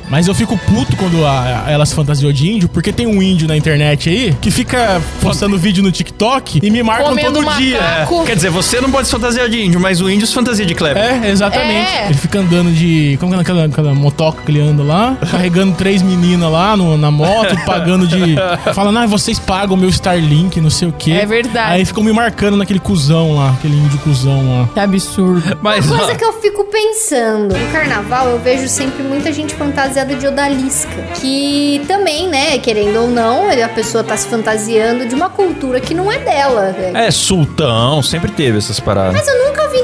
[0.10, 3.22] mas eu fico puto quando a- a- ela se fantasiou de índio, porque tem um
[3.22, 7.56] índio na internet aí que fica postando vídeo no TikTok e me marcam Comendo todo
[7.58, 7.78] dia.
[7.78, 8.08] É.
[8.26, 10.74] Quer dizer, você não pode se fantasiar de índio, mas o índio se fantasia de
[10.74, 11.02] Kleber.
[11.04, 11.90] É, exatamente.
[11.90, 12.06] É.
[12.06, 13.18] Ele fica andando de.
[13.20, 15.18] Como que é aquela, aquela motoca que ele anda lá?
[15.30, 18.36] Carregando três meninas lá no- na moto, pagando de.
[18.74, 21.12] Falando, ah, vocês pagam o meu Starlink, não sei o quê.
[21.12, 21.74] É verdade.
[21.74, 24.70] Aí ficam me marcando naquele cuzão lá, aquele índio cuzão lá.
[24.74, 25.58] Que absurdo.
[25.62, 25.86] Mas.
[25.86, 30.26] Uma coisa que eu fico pensando, no carnaval eu vejo sempre muita gente fantasiada de
[30.28, 30.90] odalisca.
[31.20, 35.94] Que também, né, querendo ou não, a pessoa tá se fantasiando de uma cultura que
[35.94, 36.72] não é dela.
[36.72, 36.96] velho.
[36.98, 39.14] É, sultão, sempre teve essas paradas.
[39.14, 39.82] Mas eu nunca vi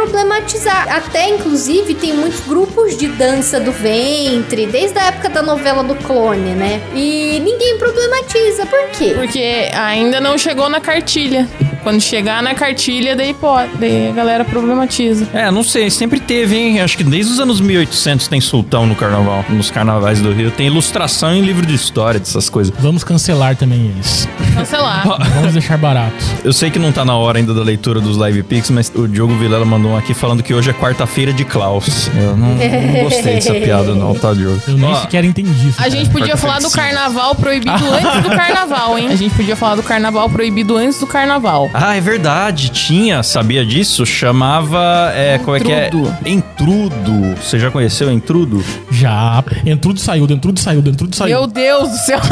[0.00, 0.86] problematizar.
[0.90, 5.94] Até, inclusive, tem muitos grupos de dança do ventre, desde a época da novela do
[5.94, 6.80] clone, né?
[6.94, 8.64] E ninguém problematiza.
[8.66, 9.12] Por quê?
[9.14, 11.46] Porque ainda não chegou na cartilha.
[11.82, 13.70] Quando chegar na cartilha, daí pode.
[13.78, 15.26] Daí a galera problematiza.
[15.32, 16.80] É, não sei, sempre teve, hein?
[16.80, 20.50] Acho que desde os anos 1800 tem sultão no carnaval, nos carnavais do Rio.
[20.50, 22.72] Tem ilustração em livro de história dessas coisas.
[22.78, 24.28] Vamos cancelar também eles.
[24.54, 25.06] Cancelar.
[25.34, 26.14] Vamos deixar barato.
[26.44, 29.08] Eu sei que não tá na hora ainda da leitura dos Live Pix, mas o
[29.08, 32.08] Diogo Vilela mandou um aqui falando que hoje é quarta-feira de Klaus.
[32.14, 34.60] Eu não, não gostei dessa piada, não, tá, Diogo?
[34.66, 35.82] Eu nem Ó, sequer entendi isso.
[35.82, 39.08] A gente podia falar do carnaval proibido antes do carnaval, hein?
[39.08, 41.70] A gente podia falar do carnaval proibido antes do carnaval.
[41.74, 44.06] Ah, é verdade, tinha, sabia disso?
[44.06, 45.12] Chamava.
[45.14, 45.86] É, como é que é?
[45.86, 46.16] Entrudo.
[46.64, 47.34] Entrudo.
[47.42, 48.62] Você já conheceu Entrudo?
[48.90, 49.42] Já.
[49.64, 51.38] Entrudo saiu, dentrudo saiu, dentrudo saiu.
[51.38, 52.20] Meu Deus do céu.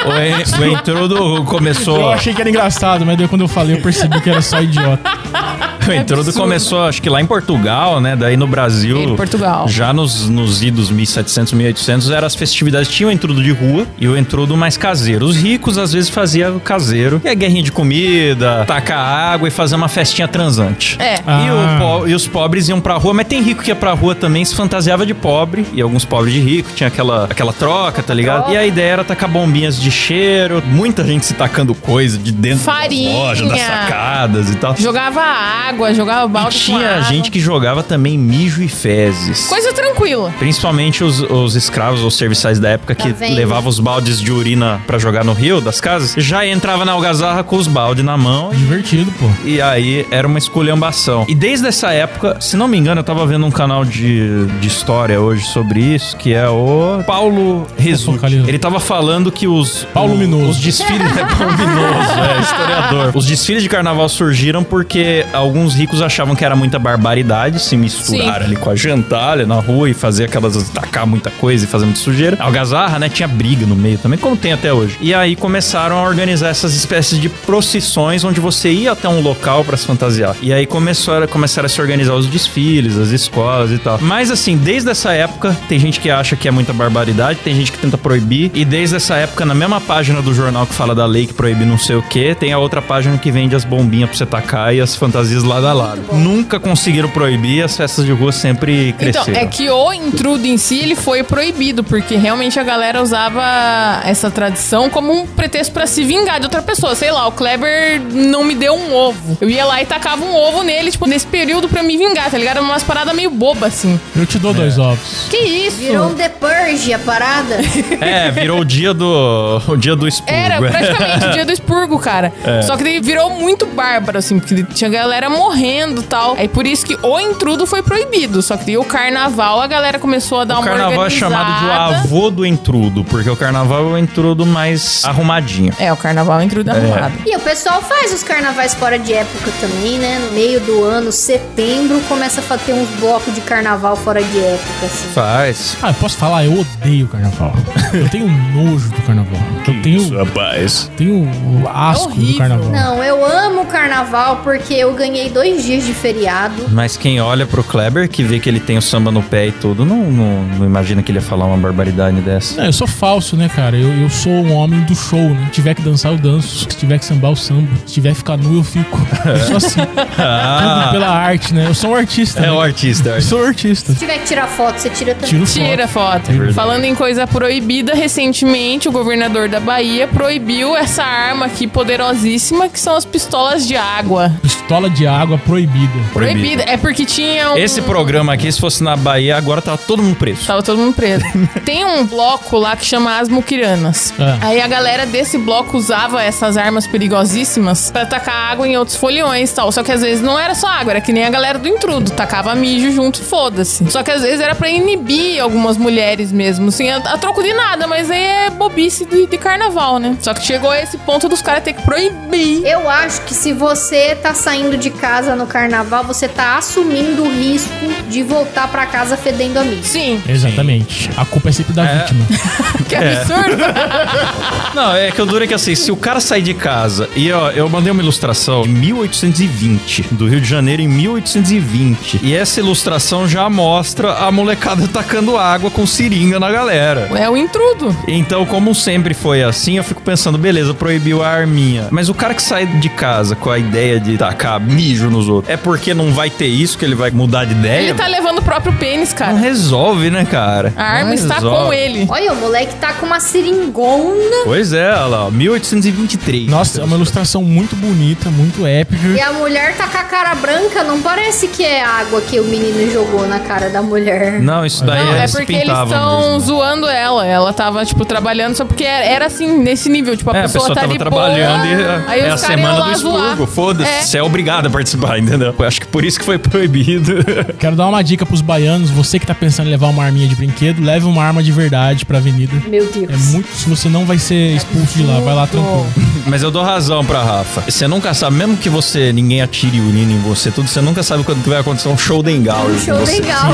[0.00, 1.96] O, en- o Entrudo começou.
[2.00, 4.60] Eu achei que era engraçado, mas daí quando eu falei eu percebi que era só
[4.60, 5.00] idiota.
[5.88, 6.42] O Entrudo absurdo.
[6.42, 8.14] começou, acho que lá em Portugal, né?
[8.14, 9.00] Daí no Brasil.
[9.00, 9.66] Em Portugal.
[9.66, 12.88] Já nos, nos idos 1700, 1800, eram as festividades.
[12.88, 15.24] Tinha o entrudo de rua e o entrudo mais caseiro.
[15.26, 17.20] Os ricos às vezes faziam o caseiro.
[17.24, 20.96] E a guerrinha de comida, tacar água e fazer uma festinha transante.
[21.00, 21.14] É.
[21.14, 21.78] E, Ah.
[21.80, 24.14] o po- e os pobres iam pra rua, mas tem rico que ia pra rua
[24.14, 28.12] também, se fantasiava de pobre, e alguns pobres de rico, tinha aquela, aquela troca, tá
[28.12, 28.52] ligado?
[28.52, 32.64] E a ideia era tacar bombinhas de cheiro, muita gente se tacando coisa de dentro
[32.64, 33.10] Farinha.
[33.10, 34.76] das lojas, das sacadas e tal.
[34.76, 37.02] Jogava água, jogava E balde com tinha água.
[37.04, 39.46] gente que jogava também mijo e fezes.
[39.46, 40.32] Coisa tranquila.
[40.38, 43.34] Principalmente os, os escravos ou serviçais da época que Tá vendo?
[43.36, 47.42] levavam os baldes de urina pra jogar no rio das casas, já entrava na algazarra
[47.44, 49.26] com os baldes na mão Divertido, pô.
[49.44, 51.24] e aí era uma esculhambação.
[51.28, 54.68] E desde essa época, se não me engano, eu tava vendo um canal de, de
[54.68, 57.66] história hoje sobre isso, que é o Paulo.
[58.06, 58.48] Focaliza.
[58.48, 59.86] Ele tava falando que os...
[59.92, 60.52] Paulo o- Minoso.
[60.52, 61.10] Os desfiles...
[61.20, 63.12] É Paulo Minoso, é, historiador.
[63.14, 68.38] Os desfiles de carnaval surgiram porque alguns ricos achavam que era muita barbaridade se misturar
[68.38, 68.44] Sim.
[68.46, 70.70] ali com a gentalha na rua e fazer aquelas...
[70.70, 72.38] tacar muita coisa e fazer muita sujeira.
[72.40, 73.10] A algazarra, né?
[73.10, 74.96] Tinha briga no meio também, como tem até hoje.
[75.02, 79.62] E aí começaram a organizar essas espécies de procissões onde você ia até um local
[79.66, 80.34] pra se fantasiar.
[80.40, 83.98] E aí começou a, começaram a se organizar os desfiles, as escolas e tal.
[84.00, 87.72] Mas assim, desde essa época, tem gente que acha que é muita barbaridade, tem gente
[87.72, 88.50] que tenta proibir.
[88.54, 91.64] E desde essa época, na mesma página do jornal que fala da lei que proíbe
[91.64, 94.74] não sei o que, tem a outra página que vende as bombinhas pra você tacar
[94.74, 96.00] e as fantasias lado a lado.
[96.12, 99.38] Nunca conseguiram proibir, as festas de rua sempre Então, cresceram.
[99.40, 104.30] é que o intrudo em si, ele foi proibido, porque realmente a galera usava essa
[104.30, 106.94] tradição como um pretexto pra se vingar de outra pessoa.
[106.94, 109.38] Sei lá, o Kleber não me deu um ovo.
[109.40, 112.38] Eu ia lá e tacava um ovo nele, tipo, nesse período pra me vingar, tá
[112.38, 112.50] ligado?
[112.56, 113.98] Era umas paradas meio bobas, assim.
[114.14, 115.26] Eu te dou dois ovos.
[115.30, 115.78] Que isso?
[115.78, 117.56] Virou um The Purge a parada.
[118.00, 119.60] É, virou o dia do.
[119.68, 120.32] o dia do expurgo.
[120.38, 122.32] Era praticamente o dia do expurgo, cara.
[122.44, 122.62] É.
[122.62, 126.34] Só que daí virou muito bárbaro, assim, porque tinha galera morrendo tal.
[126.36, 128.42] Aí por isso que o intrudo foi proibido.
[128.42, 131.64] Só que o carnaval a galera começou a dar O uma carnaval é chamado de
[131.66, 135.72] o avô do intrudo, porque o carnaval é o intrudo mais arrumadinho.
[135.78, 136.72] É, o carnaval é o intrudo É.
[136.72, 137.14] arrumado.
[137.26, 140.18] E o pessoal faz os carnavais fora de época também, né?
[140.18, 144.86] No meio do ano, setembro, começa a ter uns blocos de carnaval fora de época,
[144.86, 145.08] assim.
[145.12, 145.76] Faz.
[145.82, 147.52] Ah, eu posso falar, eu odeio carnaval.
[147.92, 149.40] Eu tenho nojo do carnaval.
[149.66, 150.90] Eu tenho, rapaz.
[150.96, 151.28] tenho
[151.72, 152.38] asco do horrível.
[152.38, 152.70] carnaval.
[152.70, 156.68] Não, eu amo o carnaval porque eu ganhei dois dias de feriado.
[156.70, 159.52] Mas quem olha pro Kleber, que vê que ele tem o samba no pé e
[159.52, 162.56] tudo, não, não, não imagina que ele ia falar uma barbaridade dessa.
[162.56, 163.76] Não, eu sou falso, né, cara?
[163.76, 165.46] Eu, eu sou um homem do show, né?
[165.46, 166.60] Se tiver que dançar, eu danço.
[166.60, 167.68] Se tiver que sambar, eu samba.
[167.86, 168.98] Se tiver que ficar nu, eu fico.
[169.24, 169.80] Eu sou assim.
[169.80, 171.66] Tudo pela arte, né?
[171.66, 172.40] Eu sou um artista.
[172.40, 172.52] É né?
[172.52, 173.09] o artista.
[173.16, 173.92] Eu sou artista.
[173.92, 175.28] Se tiver que tirar foto, você tira também.
[175.28, 175.64] Tiro foto.
[175.64, 176.30] Tira foto.
[176.30, 176.54] É verdade.
[176.54, 182.78] Falando em coisa proibida, recentemente o governador da Bahia proibiu essa arma aqui poderosíssima, que
[182.78, 184.32] são as pistolas de água.
[184.42, 185.92] Pistola de água proibida.
[186.12, 186.62] Proibida.
[186.66, 187.56] É porque tinha um...
[187.56, 190.46] Esse programa aqui, se fosse na Bahia, agora tava todo mundo preso.
[190.46, 191.24] Tava todo mundo preso.
[191.64, 194.14] Tem um bloco lá que chama As Muquiranas.
[194.18, 194.38] É.
[194.40, 199.50] Aí a galera desse bloco usava essas armas perigosíssimas pra tacar água em outros foliões
[199.50, 199.70] e tal.
[199.72, 202.10] Só que às vezes não era só água, era que nem a galera do intrudo.
[202.12, 203.90] Tacava mijo junto e foda-se.
[203.90, 206.68] Só que às vezes era pra inibir algumas mulheres mesmo.
[206.68, 210.16] Assim, a, a troco de nada, mas aí é bobice de, de carnaval, né?
[210.20, 212.64] Só que chegou a esse ponto dos caras ter que proibir.
[212.66, 217.30] Eu acho que se você tá saindo de casa no carnaval, você tá assumindo o
[217.30, 217.70] risco
[218.08, 219.84] de voltar pra casa fedendo a mijo.
[219.84, 220.22] Sim.
[220.28, 221.10] Exatamente.
[221.16, 222.26] A culpa é sempre da vítima.
[222.90, 223.18] Que É.
[223.20, 223.62] absurdo.
[224.74, 227.30] Não, é que o duro é que assim, se o cara sair de casa e
[227.32, 232.20] ó, eu mandei uma ilustração em 1820, do Rio de Janeiro em 1820.
[232.22, 232.89] E essa ilustração
[233.26, 237.08] já mostra a molecada tacando água com seringa na galera.
[237.14, 237.94] É o intrudo.
[238.08, 241.88] Então, como sempre foi assim, eu fico pensando, beleza, proibiu a arminha.
[241.90, 245.52] Mas o cara que sai de casa com a ideia de tacar mijo nos outros,
[245.52, 247.80] é porque não vai ter isso que ele vai mudar de ideia?
[247.90, 249.32] Ele tá levando o próprio pênis, cara.
[249.32, 250.72] Não resolve, né, cara?
[250.76, 251.66] A arma Não está resolve.
[251.66, 252.06] com ele.
[252.08, 254.44] Olha, o moleque tá com uma seringona.
[254.44, 256.48] Pois é, olha lá, ó, 1823.
[256.48, 259.06] Nossa, é uma ilustração muito bonita, muito épica.
[259.08, 262.44] E a mulher tá com a cara branca, não parece que é água que o
[262.44, 264.40] menino jogou na cara da mulher.
[264.40, 267.26] Não, isso daí Não, é, é porque eles estão zoando ela.
[267.26, 270.16] Ela tava, tipo, trabalhando só porque era, era assim, nesse nível.
[270.16, 272.36] Tipo, a É, a pessoa, pessoa tá tava de trabalhando boa, e aí é a
[272.36, 273.46] semana do expurgo.
[273.46, 274.02] Foda-se, É.
[274.02, 275.52] você é obrigado a participar, entendeu?
[275.58, 277.12] Eu acho que por isso que foi proibido.
[277.58, 278.90] Quero dar uma dica pros baianos.
[278.90, 282.04] Você que tá pensando em levar uma arminha de brinquedo, leve uma arma de verdade
[282.06, 282.54] pra avenida.
[282.68, 283.10] Meu Deus.
[283.10, 283.48] É muito.
[283.54, 285.86] Se você não vai ser expulso de lá, vai lá tranquilo.
[286.26, 287.62] Mas eu dou razão pra Rafa.
[287.70, 291.24] Você nunca sabe, mesmo que você ninguém atire urina em você, tudo, você nunca sabe
[291.24, 292.69] quando que vai acontecer um show de Engaur.
[292.70, 293.20] Um show você.
[293.20, 293.50] legal.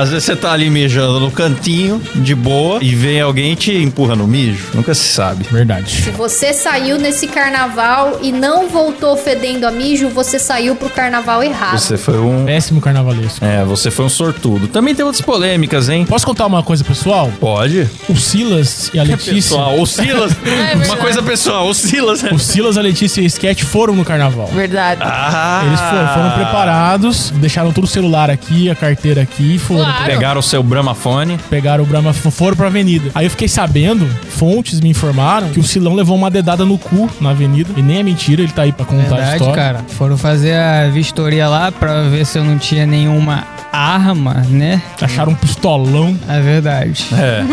[0.00, 3.72] Às vezes você tá ali mijando no cantinho, de boa, e vem alguém e te
[3.72, 4.66] empurra no mijo.
[4.74, 5.44] Nunca se sabe.
[5.50, 5.90] Verdade.
[6.02, 11.42] Se você saiu nesse carnaval e não voltou fedendo a mijo, você saiu pro carnaval
[11.42, 11.78] errado.
[11.78, 12.44] Você foi um.
[12.44, 13.44] Péssimo carnavalesco.
[13.44, 14.66] É, você foi um sortudo.
[14.68, 16.04] Também tem outras polêmicas, hein?
[16.04, 17.30] Posso contar uma coisa, pessoal?
[17.40, 17.88] Pode.
[18.08, 19.34] O Silas e a Letícia.
[19.34, 20.32] Pessoal, o Silas.
[20.60, 22.22] É uma coisa pessoal, o Silas.
[22.24, 24.46] O Silas, a Letícia e o Sketch foram no carnaval.
[24.48, 25.00] Verdade.
[25.04, 29.84] Ah, Eles foram, foram preparados, deixaram todo o celular aqui, a carteira aqui e foram.
[29.84, 30.04] Claro.
[30.06, 31.38] Pegaram o seu Bramafone.
[31.50, 33.10] Pegaram o Brahma, foram pra avenida.
[33.14, 37.08] Aí eu fiquei sabendo, fontes me informaram, que o Silão levou uma dedada no cu
[37.20, 37.70] na avenida.
[37.76, 39.54] E nem é mentira, ele tá aí pra contar a Verdade, história.
[39.54, 39.84] cara.
[39.88, 44.82] Foram fazer a vistoria lá pra ver se eu não tinha nenhuma arma, né?
[45.00, 46.18] Acharam um pistolão.
[46.28, 47.06] É verdade.
[47.12, 47.44] É.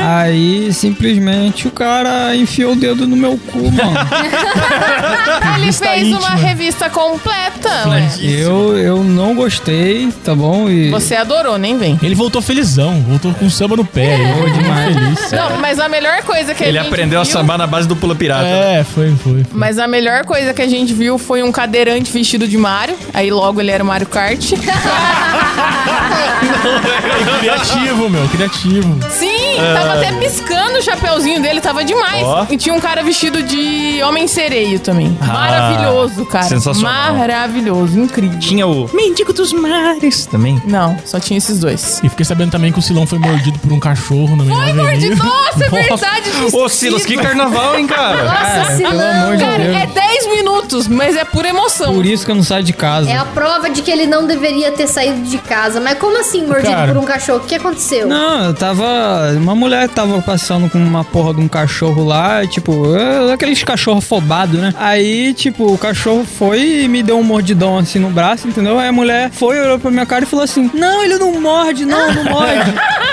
[0.06, 3.96] Aí simplesmente o cara enfiou o dedo no meu cu, mano.
[5.56, 6.34] Ele fez uma íntima.
[6.34, 7.70] revista completa,
[8.20, 9.93] eu, eu não gostei,
[10.24, 10.68] tá bom?
[10.68, 11.98] E Você adorou, nem vem.
[12.02, 14.14] Ele voltou felizão, voltou com samba no pé.
[14.20, 15.32] Ele foi demais feliz.
[15.32, 17.32] Não, mas a melhor coisa que Ele a gente aprendeu a viu...
[17.32, 18.46] sambar na base do pula pirata.
[18.46, 19.44] É, foi, foi.
[19.52, 22.96] Mas a melhor coisa que a gente viu foi um cadeirante vestido de Mario.
[23.12, 24.52] Aí logo ele era o Mario Kart.
[27.40, 28.98] Criativo, meu, criativo.
[29.10, 32.22] Sim, tava até piscando o chapeuzinho dele, tava demais.
[32.22, 32.46] Ó.
[32.50, 35.16] E tinha um cara vestido de homem sereio também.
[35.20, 36.44] Maravilhoso, cara.
[36.44, 37.14] sensacional.
[37.14, 38.38] Maravilhoso, incrível.
[38.38, 40.60] Tinha o Mendigo dos Mares também.
[40.64, 42.00] Não, só tinha esses dois.
[42.02, 44.72] E fiquei sabendo também que o Silão foi mordido por um cachorro no meio Foi
[44.72, 45.16] mordido.
[45.22, 46.30] Nossa, é verdade.
[46.52, 48.24] Ô, Silas, que carnaval, hein, cara?
[48.24, 49.76] Nossa, pelo amor de Cara, Deus.
[49.76, 51.94] é 10 minutos, mas é por emoção.
[51.94, 53.10] Por isso que eu não saio de casa.
[53.10, 55.80] É a prova de que ele não deveria ter saído de casa.
[55.80, 56.92] Mas como assim, mordido Cara.
[56.92, 57.38] por um cachorro?
[57.38, 58.06] O que aconteceu?
[58.06, 59.32] Não, eu tava.
[59.36, 63.98] Uma mulher tava passando com uma porra de um cachorro lá, tipo, é, aqueles cachorro
[63.98, 64.72] afobado, né?
[64.78, 68.78] Aí, tipo, o cachorro foi e me deu um mordidão assim no braço, entendeu?
[68.78, 71.84] Aí a mulher foi, olhou pra minha cara e falou assim: Não, ele não morde,
[71.84, 72.74] não, não morde.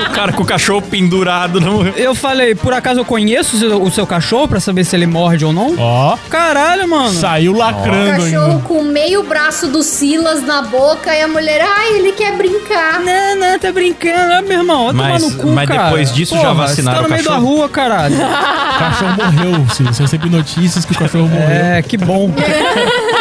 [0.00, 1.86] o cara com o cachorro pendurado no...
[1.88, 5.06] Eu falei, por acaso eu conheço o seu, o seu cachorro pra saber se ele
[5.06, 5.74] morde ou não?
[5.78, 7.10] Ó, Caralho, mano.
[7.12, 8.62] saiu lacrando Cachorro ainda.
[8.64, 13.00] com meio braço do Silas na boca e a mulher, ai, ele quer brincar.
[13.00, 14.92] Não, não, tá brincando, ah, meu irmão.
[14.92, 15.84] Vai Mas- tomar no cu, mas cara.
[15.84, 17.46] depois disso já vacinaram Você tá o no meio da cachorro?
[17.56, 18.14] rua, caralho.
[18.74, 19.96] O cachorro morreu, Silas.
[19.96, 21.48] Você recebe notícias que o cachorro morreu.
[21.48, 22.28] é, que bom.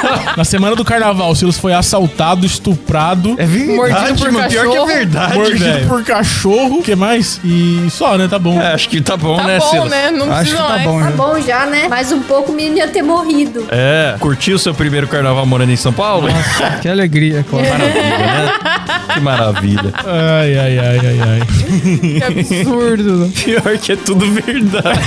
[0.36, 4.48] Na semana do carnaval, o Silas foi assaltado, estuprado, É verdade, Mordido por mano.
[4.48, 4.86] Pior que é cachorro.
[4.86, 5.88] verdade, mordido velho.
[5.88, 6.78] por cachorro.
[6.78, 7.40] O que mais?
[7.44, 8.28] E só, né?
[8.28, 8.60] Tá bom.
[8.60, 9.90] É, acho que tá bom, Tá né, bom, Silas?
[9.90, 10.10] né?
[10.10, 10.84] Não Acho que precisa tá mais.
[10.84, 11.16] bom Tá já.
[11.16, 11.88] bom já, né?
[11.88, 13.66] Mais um pouco o menino ia ter morrido.
[13.70, 16.28] É, curtiu seu primeiro carnaval morando em São Paulo?
[16.80, 17.44] Que alegria.
[17.50, 18.52] Maravilha, né?
[19.14, 19.92] Que maravilha.
[20.06, 21.40] Ai, ai, ai, ai, ai.
[22.00, 22.22] Que
[22.62, 23.30] absurdo.
[23.44, 25.00] Pior que é tudo verdade.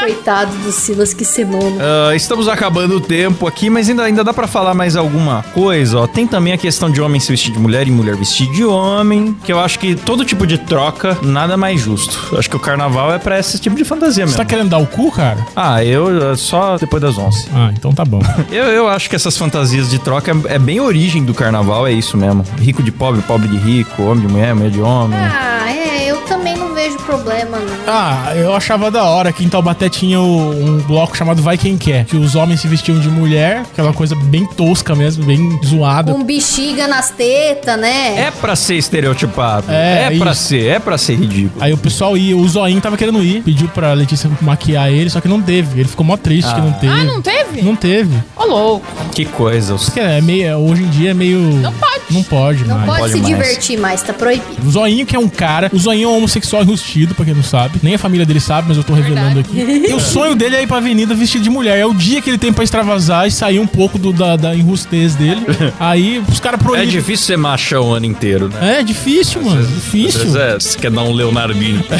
[0.00, 1.76] Coitado do Silas, que semana.
[2.10, 5.98] Ah, estamos acabando o tempo aqui, mas ainda, ainda dá pra falar mais alguma coisa,
[6.00, 6.06] ó.
[6.06, 9.36] Tem também a questão de homem se vestir de mulher e mulher vestir de homem,
[9.44, 12.18] que eu acho que todo tipo de troca, nada mais justo.
[12.32, 14.36] Eu acho que o carnaval é pra esse tipo de fantasia Você mesmo.
[14.38, 15.38] tá querendo dar o cu, cara?
[15.54, 17.48] Ah, eu só depois das 11.
[17.52, 18.20] Ah, então tá bom.
[18.50, 21.92] Eu, eu acho que essas fantasias de troca é, é bem origem do carnaval, é
[21.92, 22.44] isso mesmo.
[22.58, 25.18] Rico de pobre, pobre de rico, homem de mulher, mulher de homem.
[25.18, 27.79] Ah, é, eu também não vejo problema, não.
[27.92, 31.76] Ah, eu achava da hora que em Taubaté tinha o- um bloco chamado Vai Quem
[31.76, 36.12] Quer, que os homens se vestiam de mulher, aquela coisa bem tosca mesmo, bem zoada.
[36.12, 38.18] Com bexiga nas tetas, né?
[38.26, 39.66] É pra ser estereotipado.
[39.70, 40.42] É, É, pra isso.
[40.44, 41.62] ser, é pra ser ridículo.
[41.62, 45.20] Aí o pessoal ia, o Zoinho tava querendo ir, pediu pra Letícia maquiar ele, só
[45.20, 45.80] que não teve.
[45.80, 46.92] Ele ficou mó triste que não teve.
[46.92, 47.62] Ah, não teve?
[47.62, 48.14] Não teve.
[48.36, 48.86] Ô, louco.
[49.14, 49.74] Que coisa.
[49.74, 51.38] os- Porque é meio, hoje em dia é meio.
[51.40, 51.90] Não pode.
[52.10, 52.86] Não pode, Não mais.
[52.86, 53.28] pode, pode se mais.
[53.28, 54.44] divertir mais, tá proibido.
[54.66, 55.70] O Zoinho, que é um cara.
[55.72, 57.78] O Zoinho é um homossexual enrustido, pra quem não sabe.
[57.82, 59.58] Nem a família dele sabe, mas eu tô revelando aqui.
[59.88, 61.78] E o sonho dele é ir pra avenida vestido de mulher.
[61.78, 64.54] É o dia que ele tem pra extravasar e sair um pouco do- da, da
[64.54, 65.42] enrustez dele.
[65.80, 66.88] Aí os caras É proíbem.
[66.88, 68.80] difícil ser machão o ano inteiro, né?
[68.80, 69.66] É difícil, mano.
[69.66, 70.20] Difícil.
[70.20, 71.82] Às vezes é, você quer dar um Leonardinho.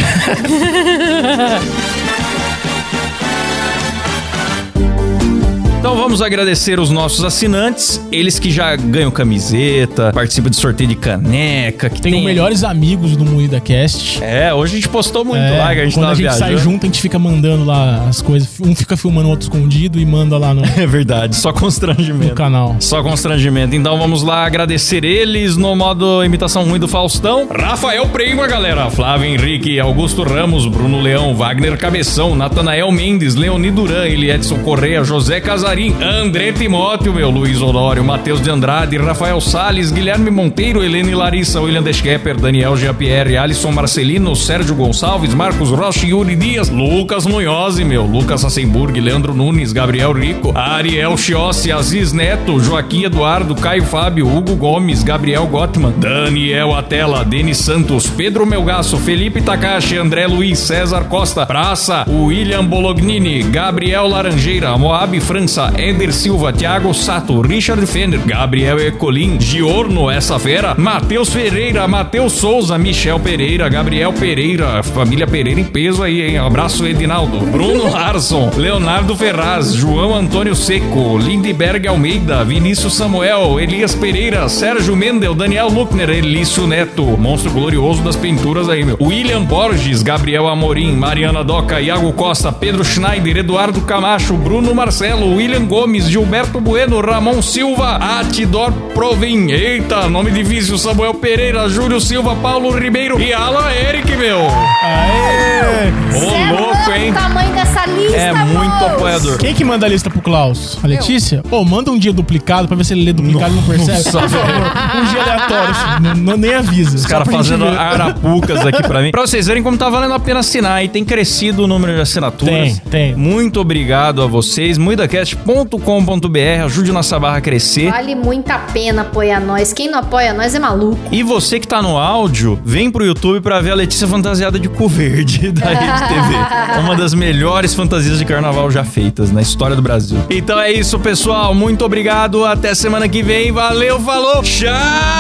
[5.80, 10.94] Então vamos agradecer os nossos assinantes, eles que já ganham camiseta, participam de sorteio de
[10.94, 14.22] caneca, que Tenho tem melhores amigos do Moída Cast.
[14.22, 16.44] É, hoje a gente postou muito É, lá, que a gente quando a gente viajando.
[16.44, 18.60] sai junto, a gente fica mandando lá as coisas.
[18.60, 22.34] Um fica filmando o outro escondido e manda lá no, É verdade, só no constrangimento.
[22.34, 22.76] canal.
[22.78, 23.74] Só constrangimento.
[23.74, 27.48] Então vamos lá agradecer eles no modo imitação ruim do Faustão.
[27.50, 28.90] Rafael Prima, galera.
[28.90, 35.40] Flávio Henrique, Augusto Ramos, Bruno Leão, Wagner Cabeção, Natanael Mendes, Leoni Duran, Eliedson Correia, José
[35.70, 41.60] Casarim, André Timóteo, meu Luiz Honório, Matheus de Andrade, Rafael Salles, Guilherme Monteiro, Helene Larissa,
[41.60, 48.04] William Deschepper, Daniel Jean-Pierre, Alisson Marcelino, Sérgio Gonçalves, Marcos Rocha, Yuri Dias, Lucas Munhoz, meu,
[48.04, 54.56] Lucas Sassenburg, Leandro Nunes, Gabriel Rico, Ariel Chiossi, Aziz Neto, Joaquim Eduardo, Caio Fábio, Hugo
[54.56, 61.46] Gomes, Gabriel Gottman, Daniel Atela, Denis Santos, Pedro Melgaço, Felipe Takashi, André Luiz, César Costa,
[61.46, 69.38] Praça, William Bolognini, Gabriel Laranjeira, Moab França, Eder Silva, Thiago Sato, Richard Fenner, Gabriel Ecolim,
[69.38, 76.02] Giorno, essa fera, Matheus Ferreira, Matheus Souza, Michel Pereira, Gabriel Pereira, família Pereira em peso
[76.02, 76.38] aí, hein?
[76.38, 84.48] Abraço, Edinaldo, Bruno Larson, Leonardo Ferraz, João Antônio Seco, Lindberg Almeida, Vinícius Samuel, Elias Pereira,
[84.48, 88.96] Sérgio Mendel, Daniel Luckner, Elício Neto, monstro glorioso das pinturas aí, meu.
[89.00, 95.49] William Borges, Gabriel Amorim, Mariana Doca, Iago Costa, Pedro Schneider, Eduardo Camacho, Bruno Marcelo, William
[95.58, 102.70] Gomes, Gilberto Bueno, Ramon Silva, Atidor Provin, eita, nome difícil, Samuel Pereira, Júlio Silva, Paulo
[102.70, 104.38] Ribeiro e Alan Eric, meu.
[104.82, 105.90] Aê!
[106.16, 107.10] Ô, louco, hein?
[107.10, 108.84] o tamanho dessa lista, É muito moço.
[108.86, 109.38] apoiador.
[109.38, 110.78] Quem que manda a lista pro Klaus?
[110.82, 111.42] A Letícia?
[111.48, 113.92] Pô, manda um dia duplicado pra ver se ele lê duplicado e não percebe.
[113.98, 115.00] Nossa, Por favor.
[115.00, 116.96] Um dia aleatório, não, não- nem avisa.
[116.96, 119.10] Os caras fazendo arapucas aqui pra mim.
[119.20, 120.82] Pra vocês verem como tá valendo a pena assinar.
[120.84, 122.78] E tem crescido o número de assinaturas.
[122.78, 123.14] Tem, tem.
[123.16, 124.78] Muito obrigado a vocês.
[124.78, 126.64] Muidacast.com.br.
[126.64, 127.90] Ajude nossa barra a crescer.
[127.90, 129.72] Vale muito a pena apoiar nós.
[129.72, 130.98] Quem não apoia nós é maluco.
[131.10, 134.68] E você que tá no áudio, vem pro YouTube pra ver a Letícia fantasiada de
[134.68, 136.34] cu verde da Rede TV.
[136.80, 140.18] Uma das melhores fantasias de carnaval já feitas na história do Brasil.
[140.30, 141.54] Então é isso, pessoal.
[141.54, 142.44] Muito obrigado.
[142.44, 143.50] Até semana que vem.
[143.52, 144.42] Valeu, falou.
[144.42, 144.70] Tchau!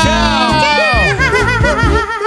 [0.02, 1.10] Tchau!